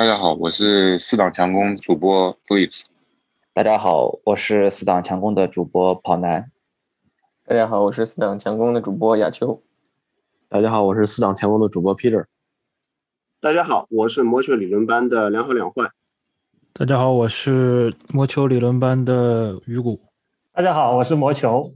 [0.00, 2.86] 大家好，我是四档强攻主播 Blitz。
[3.52, 6.50] 大家好，我是四档强攻的主播跑男。
[7.44, 9.62] 大家好，我是四档强攻的主播亚秋。
[10.48, 12.24] 大家好，我是四档强攻的主播 Peter。
[13.42, 15.90] 大家好，我是魔球理论班的两好两坏。
[16.72, 20.00] 大家好，我是魔球理论班的鱼骨。
[20.54, 21.74] 大家好，我是魔球。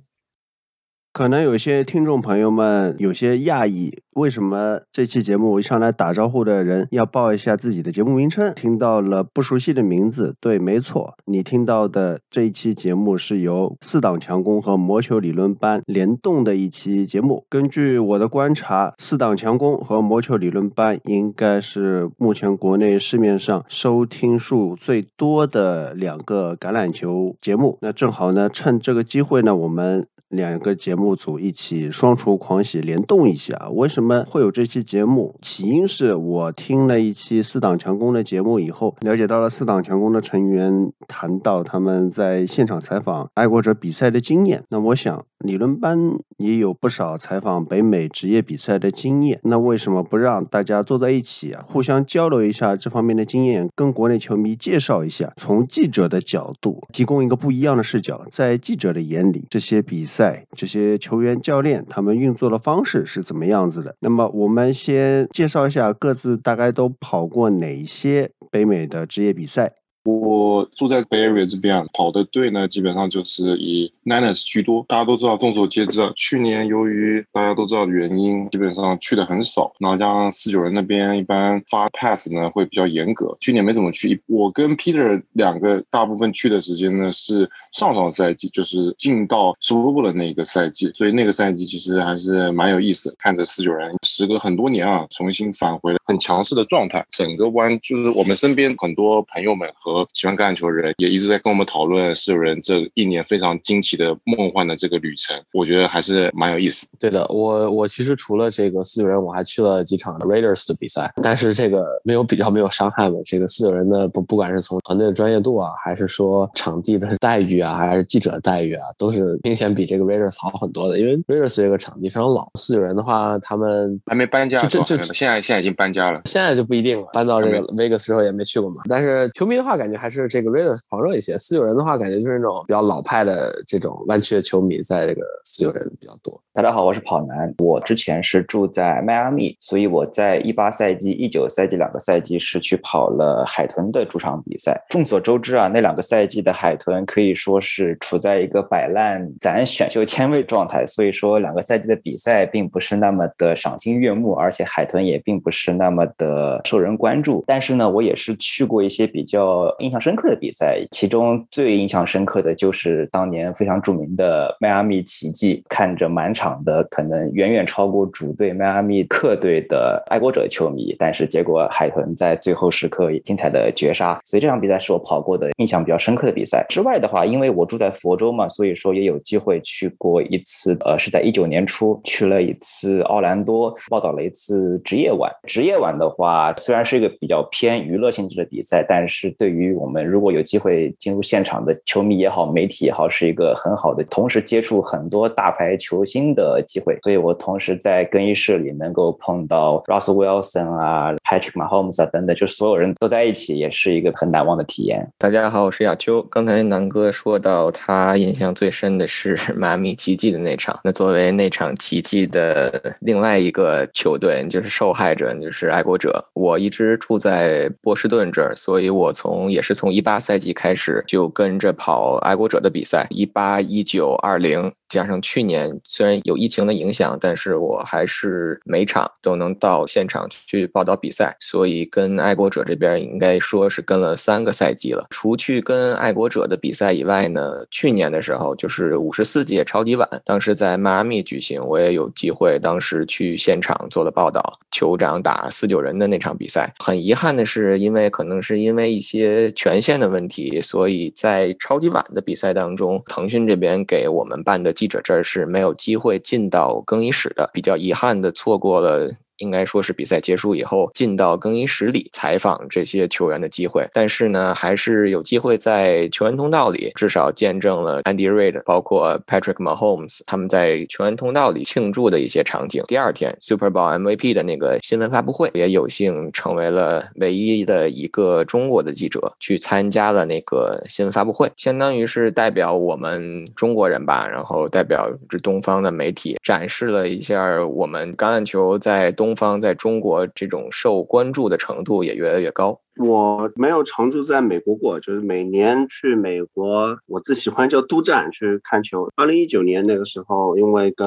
[1.14, 8.52] 可能有些听众朋友们有些讶异，为什么这期节目一上来打招呼的人要报一下自己的节目名称？
[8.56, 17.46] 听到了不熟悉的名字，对，没错，你听到的这一期节目是由四档强攻和魔球理论班联动的一期节目。
[17.48, 27.78] 根据我的观察，四档强攻和魔球理论班应该是目前国内市面上收听数最多的两个橄榄球节目。
[27.80, 30.08] 那正好呢，趁这个机会呢，我们。
[30.28, 35.38] 两个节目组一起双厨狂喜联动一下，为什么会有这期节目？
[35.42, 44.64] 起因是我听了一期四档强攻的节目以后，了解到了四档强攻的成员谈到他们在现场采访爱国者比赛的经验。
[44.70, 60.13] 那我想，理论班也有不少采访北美职业比赛的经验，那为什么不让大家坐在一起啊，互相交流一下这方面的经验，跟国内球迷介绍一下，从记者的角度提供一个不一样的视角，在记者的眼里，这些比赛。
[60.14, 63.96] 赛这些球员、教练他们运作的方式是怎么样子的？
[63.98, 69.72] 那么我们先介绍一下各自大概都跑过哪些北美的职业比赛。
[70.04, 74.84] 我住在 Bay Area 这边，跑的队呢，基本上就是以 Niners 居多。
[74.86, 79.72] 大家都知道，众所皆知啊，去年由于大家都知道的原因，基本上去的很少。
[79.78, 84.20] 然后加上四九人那边一般发 pass 呢会比较严格，去年没怎么去。
[84.26, 93.14] 我跟 Peter 两个大部分去的时间呢是上上赛季，就是进到 Super Bowl 的那个赛季，所以那个赛季其实还是蛮有意思。
[93.18, 97.06] 看着四九人时隔很多年啊，重新返回了很强势的状态。
[97.10, 106.86] 整个湾就是我们身边很多朋友们和喜欢橄榄球的人也一直在跟我们讨论四九人这一年非常惊奇的梦幻的这个旅程，我觉得还是蛮有意思。
[106.98, 113.16] 对的，我我其实除了这个四九人，我还去了几场 Raiders 的比赛，但是这个没有比较，没有伤害的。
[113.24, 120.98] 这个四九人的不不管是从团队的专业度啊，还是说场地的待遇啊，还是记者的待遇啊，都是明显比这个 Raiders 好很多的。
[120.98, 128.82] 因为 Raiders 这个场地非常老，四九人的话他们还没搬家，就就现在现在已经搬家了，现在就不一定了，搬到这个 Vegas 之后也没去过嘛。
[128.88, 130.24] 但是球迷的话，感感觉还是。
[130.26, 136.40] 这个 Raiders 狂热一些，四九人的话，感觉就是那种比较老派的这种湾区的球迷，在这个四九人比较多。
[136.54, 144.82] 大家好，我是跑男，我之前是住在迈阿密，所以我在一八赛季、一九赛季两个赛季是去跑了海豚的主场比赛。
[144.88, 157.44] 众所周知啊，那两个赛季的海豚可以说是处在一个摆烂攒选秀签位状态，所以说两个赛季的比赛并不是那么的赏心悦目，而且海豚也并不是那么的受人关注。
[157.46, 160.14] 但是呢，我也是去过一些比较印象深。
[160.14, 176.64] 刻的比赛，其中最印象深刻的就是当年非常著名的迈阿密奇迹，看着满场的可能远远超过主队迈阿密客队的爱国者球迷，但是结果海豚在最后时刻精彩的绝杀，所以这场比赛是我跑过的印象比较深刻的比赛。
[176.68, 185.28] 之外的话，因为我住在佛州嘛，所以说也有机会去过一次，呃，是在一九年初去了一次奥兰多，报道了一次职业晚。
[185.48, 196.98] 职业晚的话，虽然是一个比较偏娱乐性质的比赛，但是对于我们如果有机会进入现场的球迷也好，媒体也好，是一个很好的同时接触很多大牌球星的机会。
[197.02, 205.04] 所以我同时在更衣室里能够碰到 Russell Wilson 啊、Patrick Mahomes 啊等等，就所有人都在一起，也是一个很难忘的体验。
[205.18, 206.22] 大家好，我是亚秋。
[206.30, 210.78] 刚才南哥说到他印象最深的是迈阿密奇迹的那场。
[210.84, 216.24] 那作为那场奇迹的另外一个球队，就是受害者，就是爱国者。
[216.34, 219.92] 我一直住在波士顿这儿，所以我从也是从。
[219.94, 224.72] 一八赛季开始就跟着跑爱国者的比赛，一八、一九、二零。
[224.94, 235.04] 加上去年虽然有疫情的影响，但是我还是每场都能到现场去报道比赛，所以跟爱国者这边应该说是跟了三个赛季了。
[235.10, 244.40] 除去跟爱国者的比赛以外呢，去年的时候就是五十四届超级碗，当时在迈阿密举行，我也有机会当时去现场做了报道，
[244.70, 246.72] 酋长打四九人的那场比赛。
[246.78, 254.72] 很遗憾的是，因为可能是因为一些权限的问题，所以在超级碗的比赛当中，腾讯这边给我们办的。
[254.84, 263.86] 记者这儿是没有机会进到更衣室的，比较遗憾的错过了应该说是比赛结束以后进到更衣室里采访这些球员的机会。
[263.92, 272.82] 但是呢，还是有机会在球员通道里，至少见证了 Andy Reid、包括 Patrick Mahomes 他们在球员通道里庆祝的一些场景。
[272.86, 292.78] 第二天 Super Bowl MVP 的那个新闻发布会，也有幸成为了唯一的一个中国的记者去参加了那个新闻发布会，相当于是代表我们中国人吧，然后代表这东方的媒体展示了一下我们橄榄球在东东方在中国这种受关注的程度也越来越高。
[292.98, 299.08] 我没有常住在美国过，就是每年去美国，我最喜欢就督战去看球。
[299.16, 301.06] 二零一九年那个时候，因为跟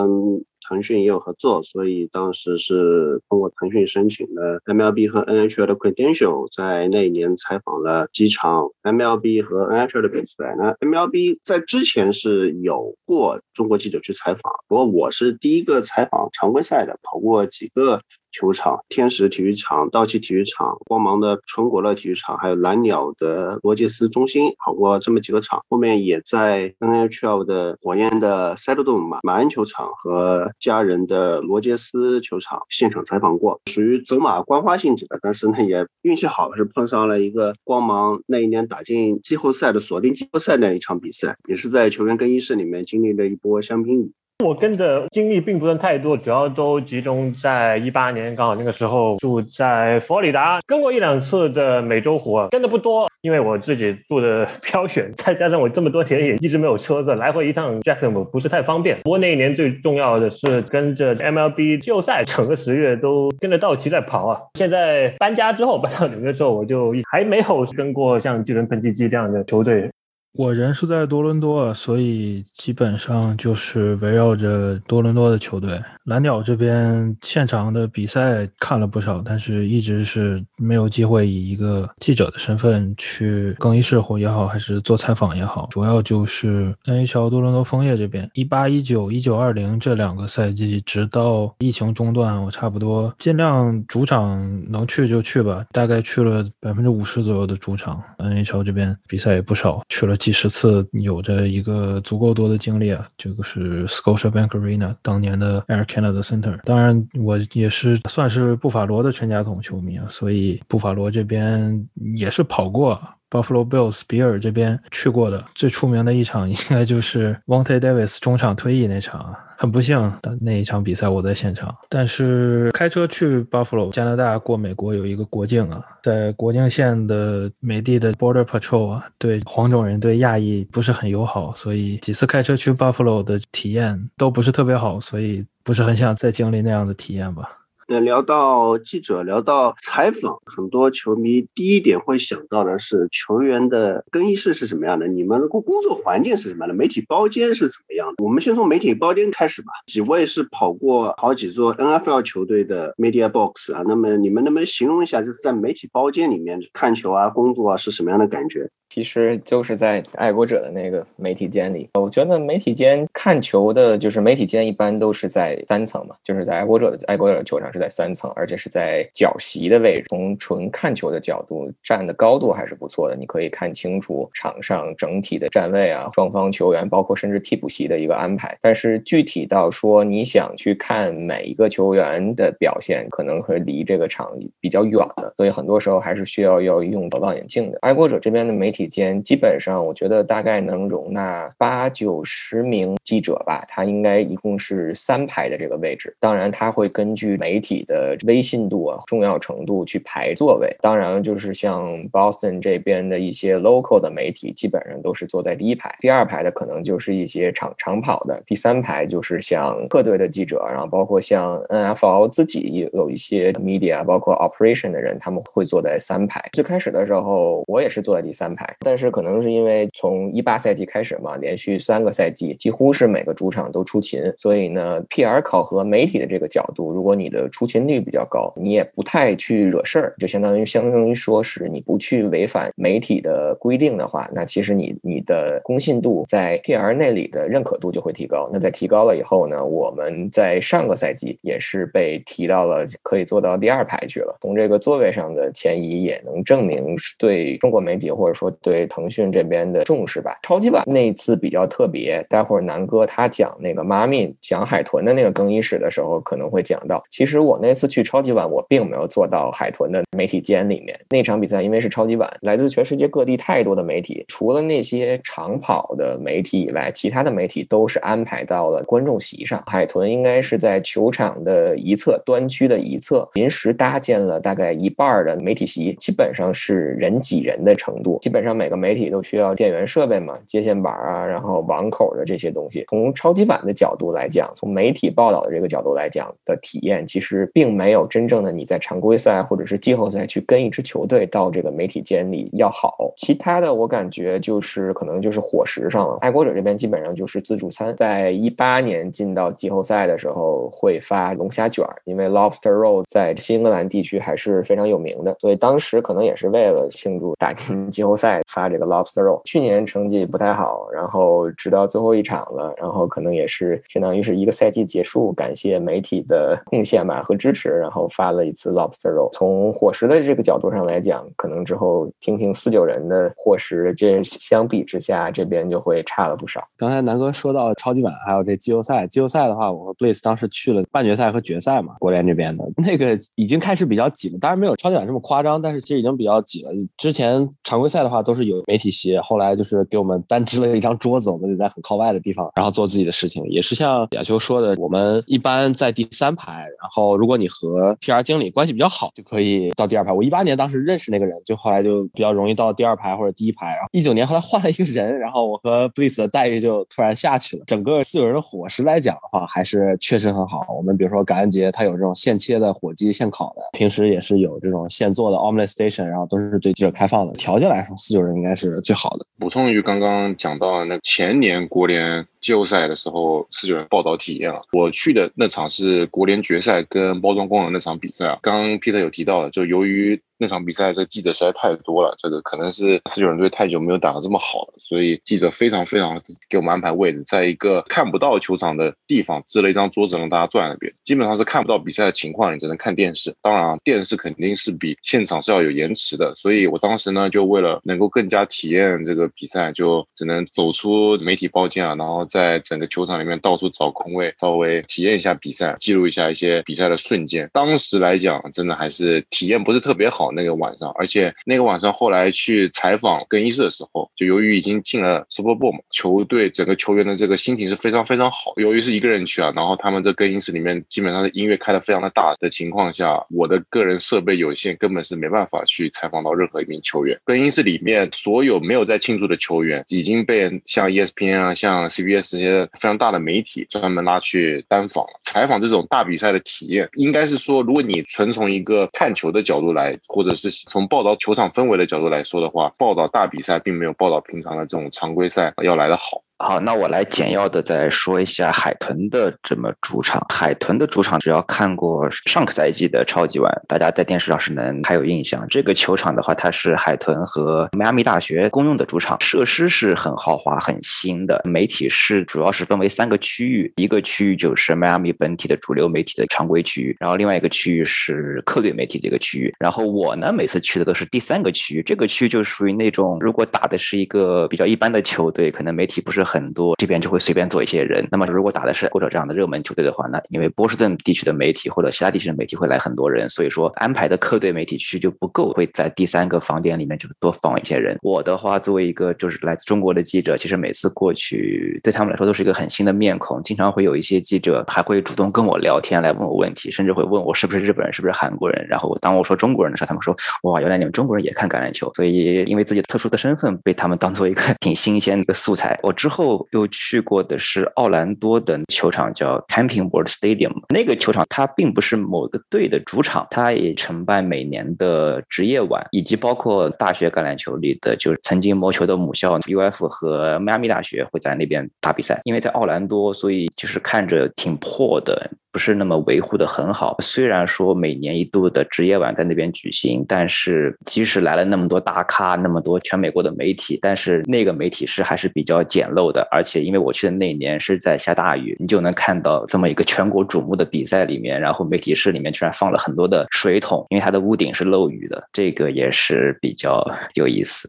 [0.67, 10.55] 腾讯也有合作，所以当时是通过腾讯申请的 MLB 和 NHL 的 credential，在那一年采访了几场 MLB 和 NHL 的比赛。
[10.57, 18.01] 那 MLB 在之前是有过中国记者去采访，不过我是第一个采访常规赛的，跑过几个。
[18.37, 25.59] 球场、天使体育场、道奇体育场、光芒的纯国乐体育场，还有蓝鸟的罗杰斯中心，跑过这么几个场。
[25.67, 35.17] 后面也在 NHL 的火焰的塞德顿马马恩球场和家人的罗杰斯球场现场采访过，属于走马观花性质的。
[35.19, 44.11] 但是呢，也运气好，是碰上了一个光芒那一年打进季后赛的锁定季后赛那一场比赛，也是在球员更衣室里面经历了一波香槟雨。
[44.45, 58.99] 我跟的经历并不算太多，主要都集中在一八年，刚好那个时候住在佛罗里达，跟过一两次的美洲湖，跟的不多，因为我自己住的 飘雪，再加上我这么多田野一直没有车子，来回一趟 Jackson 不是太方便。
[59.03, 64.39] 不过那一年最重要的是跟着 MLB 季后赛，整个十月都跟着道奇在跑啊。
[64.53, 69.89] 现 在搬家之后搬到纽约之后，我就还没有跟过像巨人喷气机这样的球队。
[70.37, 75.81] 我人是在多伦多，所以基本上就是围绕着多伦多的球队。
[76.03, 85.67] 蓝鸟这边现场的比赛看了不少，但是一直是没有机会以一个记者的身份去更衣室或也好，还是做采访也好。
[85.71, 97.99] 主要就是 NHL 多伦多枫叶这边，一八一九、一九二零这两个赛季，直到疫情中断，我差不多尽量主场能去就去吧，大概去了百分之五十左右的主场。
[98.19, 100.15] NHL 这边比赛也不少，去了。
[100.27, 106.59] 几十次有着一个足够多的经历啊，这个是 Scotiabank Arena 当年的 Air Canada Center。
[106.65, 111.87] 当然，我也是算是布法罗的全家桶球迷啊，所以布法罗这边
[112.17, 112.99] 也是跑过。
[113.29, 119.46] Buffalo Bills 比尔这边去过的最出名的一场，应该就是 w o n t e Davis 中场退役那场啊。
[119.57, 121.75] 很不幸，那一场比赛我在现场。
[121.89, 137.49] 但是开车去 Buffalo 加拿大过美国有一个国境啊，在国境线的美帝的 Border Patrol 啊，对黄种人对亚裔不是很友好，所以几次开车去 Buffalo 的体验都不是特别好，所以不是很想再经历那样的体验吧。
[137.89, 148.21] 那聊到记者，聊到采访，很多球迷第一点会想到的是球员的更衣室是什么样的，你们工工作环境是什么样的，媒体包间是怎么样的？
[148.21, 149.67] 我们先从媒体包间开始吧。
[149.87, 158.69] 几位是跑过好几座 NFL 球队的 media box 啊，那么你们能不能形容一下，就是在媒体包间里面看球啊、工作啊是什么样的感觉？
[158.97, 170.05] 其实就是在爱国者的那个媒体间里，我觉得媒体间看球的，就是媒体间一般都是在三层嘛，就是在爱国者的爱国者球场是在三层，而且是在角席的位置。
[170.09, 178.57] 从纯看球的角度，站的高度还是不错的，你可以看清楚场上整体的站位啊，双方球员，包括甚至替补席的一个安排。
[178.63, 187.77] 但是具体到说你想去看每一个球员的表现，可能会离这个场比较远的，所以很多时候还是需要要用望远镜的。
[187.83, 188.86] 爱国者这边的媒体。
[188.87, 193.65] 间基本上，我觉得大概能容纳八九十名记者吧。
[193.67, 196.15] 它应该一共是三排的这个位置。
[196.19, 200.75] 当然，它会根据媒体的微信度啊、重要程度去排座位。
[200.81, 205.95] 当然，就是像 Boston 这边的一些 local 的媒体，基本上都是坐在第一排。
[205.99, 208.41] 第二排的可能就是一些长长跑的。
[208.45, 216.43] 第三排就是像各队的记者，然后包括像 NFL 自己有一些 media，包括 operation 的人，他们会坐在三排。
[216.53, 218.67] 最开始的时候，我也是坐在第三排。
[218.79, 238.49] 但是可能是因为从一八赛季开始嘛，连续三个赛季几乎是每个主场都出勤，所以呢，PR 考核媒体的这个角度，如果你的出勤率比较高，你也不太去惹事儿，就相当于相当于说是你不去违反媒体的规定的话，那其实你你的公信度在 PR 那里的认可度就会提高。
[238.51, 244.37] 那在提高了以后呢，我们在上个赛季也是被提到了可以做到第二排去了。
[244.41, 248.53] 从这个座位上的前移也能证明对中国媒体或者说。
[248.61, 250.37] 对腾讯这边的重视吧。
[250.43, 257.03] 超级碗那次比较特别，待会儿南哥他讲那个妈咪讲海豚的那个更衣室的时候可能会讲到。
[257.09, 260.99] 其实我那次去超级碗，我并没有坐到海豚的媒体间里面。
[261.09, 269.63] 那场比赛因为是超级碗，来自全世界各地太多的媒体，除了那些长跑的媒体以外，其他的媒体都是安排到了观众席上。
[269.65, 278.19] 海豚应该是在球场的一侧端区的一侧临时搭建了大概一半的媒体席，基本上是人挤人的程度。
[278.21, 282.85] 基本上每个媒体都需要电源设备嘛，接线板啊，然后网口的这些东西。
[282.89, 293.13] 从超级碗的角度来讲，从媒体报道的这个角度来讲的体验，其实并没有真正的你在常规赛或者是季后赛去跟一支球队到这个媒体间里要好。
[293.17, 296.17] 其他的我感觉就是可能就是伙食上了。
[296.21, 309.41] 爱国者这边基本上就是自助餐，在一八年进到季后赛的时候会发龙虾卷，因为 lobster roll 在新英格兰地区还是非常有名的，所以当时可能也是为了庆祝打进季后赛发这个 lobster roll。
[309.45, 319.29] 去年成绩不太好，然后直到最后一场了，然后可能也是相当于是一个赛季结束，感谢媒体的贡献吧和支持，然后发了一次 lobster roll。
[319.31, 326.63] 从伙食的这个角度上来讲，可能之后听听四九人的伙食，这相比之下这边就会差了不少。
[326.77, 329.07] 刚才南哥说到超级碗，还有这季后赛。
[329.07, 336.71] 季后赛的话，我和 Blaze 当时去了半决赛和决赛嘛，国联这边的那个已经开始比较挤了，当然没有超级碗这么夸张，但是其实已经比较挤了。
[336.97, 343.41] 之前常规赛的话都是有媒体席，后来就是给我们单支了一张桌子，我们得在很靠外的地方，然后做自己的事情。
[343.49, 350.11] 也是像亚秋说的，我们一般在第三排，然后如果你和 PR 经理关系比较好，就可以到第二排。
[350.11, 353.67] 我一八年当时认识那个人，就后来就比较容易到第二排或者第一排。
[353.67, 357.63] 然后一九年后来换了一个人，然后我和 Blaze 的待遇就突然下去了。
[357.65, 360.65] 整个四有人的伙食来讲的话，还是确实很好。
[360.75, 367.33] 我们比如说感恩节，他有这种现切的火鸡、现烤的，平时也是有这种现做的 omelet station，然后都是对记者开放的。
[367.33, 369.25] 条件来说，四就是应该是最好的。
[369.37, 374.61] 补充于刚刚讲到那前年国联季后赛的时候，四九人报道体验了。
[374.73, 378.39] 我去的那场是国联决赛跟包装工人那场比赛啊。
[378.41, 393.35] 刚刚 Peter 有提到了，就由于那场比赛这记者实在太多了，这个可能是四九人队太久没有打得这么好了，所以记者非常非常给我们安排位置，在一个看不到球场的地方支了一张桌子让大家坐在那边，基本上是看不到比赛的情况，你只能看电视。
[393.41, 407.49] 当然啊，电视肯定是比现场是要有延迟的，所以我当时呢就为了能够更加体验这个比赛，就只能走出媒体包间啊，然后在整个球场里面到处找空位，稍微体验一下比赛，记录一下一些比赛的瞬间。
[407.53, 410.31] 当时来讲，真的还是体验不是特别好。
[410.31, 418.53] 那个晚上，而且那个晚上后来去采访更衣室的时候，就由于已经进了 Super Bowl 嘛，球队整个球员的这个心情是非常非常好。
[418.57, 427.19] 由于是一个人去啊，然后他们这更衣室里面基本上是音乐开的非常的大的情况下，我的个人设备有限，根本是没办法去采访到任何一名球员。
[427.23, 435.03] 更衣室里面所有没有在庆祝的球员已经被像 ESPN 啊、像 CBS 这些非常大的媒体专门拉去单访。
[435.23, 446.23] 采访这种大比赛的体验，应该是说，如果你纯从一个看球的角度来，或者是从报道球场氛围的角度来说的话，报道大比赛并没有报道平常的这种常规赛要来的好。
[446.39, 450.23] 好，那我来简要的再说一下海豚的这么主场。
[450.29, 455.43] 海豚的主场，只要看过上个赛季的超级碗，大家在电视上是能还有印象。
[455.49, 461.41] 这个球场的话，它是海豚和迈阿密大学公用的主场，设施是很豪华、很新的。
[461.43, 469.51] 媒体是主要是分为三个区域，一个区域就是迈阿密本体的主流媒体的常规区域，然后另外一个区域是客队媒体的一个区域。
[469.57, 476.26] 然后我呢，每次去的都是第三个区域，这个区域就属于那种如果打的是一个比较一般的球队，可能媒体不是。
[476.27, 478.05] 很多这边就会随便做一些人。
[478.11, 487.97] 那么如果打的是或者这样的热门球队的话，那因为波士顿地区的媒体或者其他地区的媒体会来很多人，所以说安排的客队媒体区就不够，会在第三个房间里面就多放一些人。
[488.01, 498.67] 我的话，作为一个就是来自中国的记者，其实每次过去对他们来说都是一个很新的面孔，经常会有一些记者还会主动跟我聊天，来问我问题，甚至会问我是不是日本人，是不是韩国人。
[498.67, 501.89] 然后当我说中国人的时候，他们说哇，原来你们中国人也看橄榄球。
[501.93, 505.79] 所以因为自己特殊的身份，被他们当做一个挺新鲜的素材。
[505.81, 506.16] 我之后。
[506.17, 510.51] 后又去过的是奥兰多的球场，叫 Camping World Stadium。
[510.73, 522.19] 那个球场它并不是某个队的主场，它也承办每年的职业晚，以及包括大学橄榄球里的，就是曾经魔球的母校 UF 和迈阿密大学会在那边打比赛。
[522.23, 525.29] 因为在奥兰多，所以就是看着挺破的。
[525.57, 526.95] 不是那么维护的很好。
[526.99, 536.21] 虽然说每年一度的职业晚在那边举行，但是即使来了那么多大咖，那么多全美国的媒体，但是那个媒体室还是比较简陋的。
[536.29, 547.67] 而且因为我去的那年是在下大雨，你就能看到这么一个全国瞩目的比赛里面，然后媒体室里面居然放了很多的水桶，因为它的屋顶是漏雨的，这个也是比较有意思。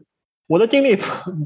[0.49, 0.97] 我的经历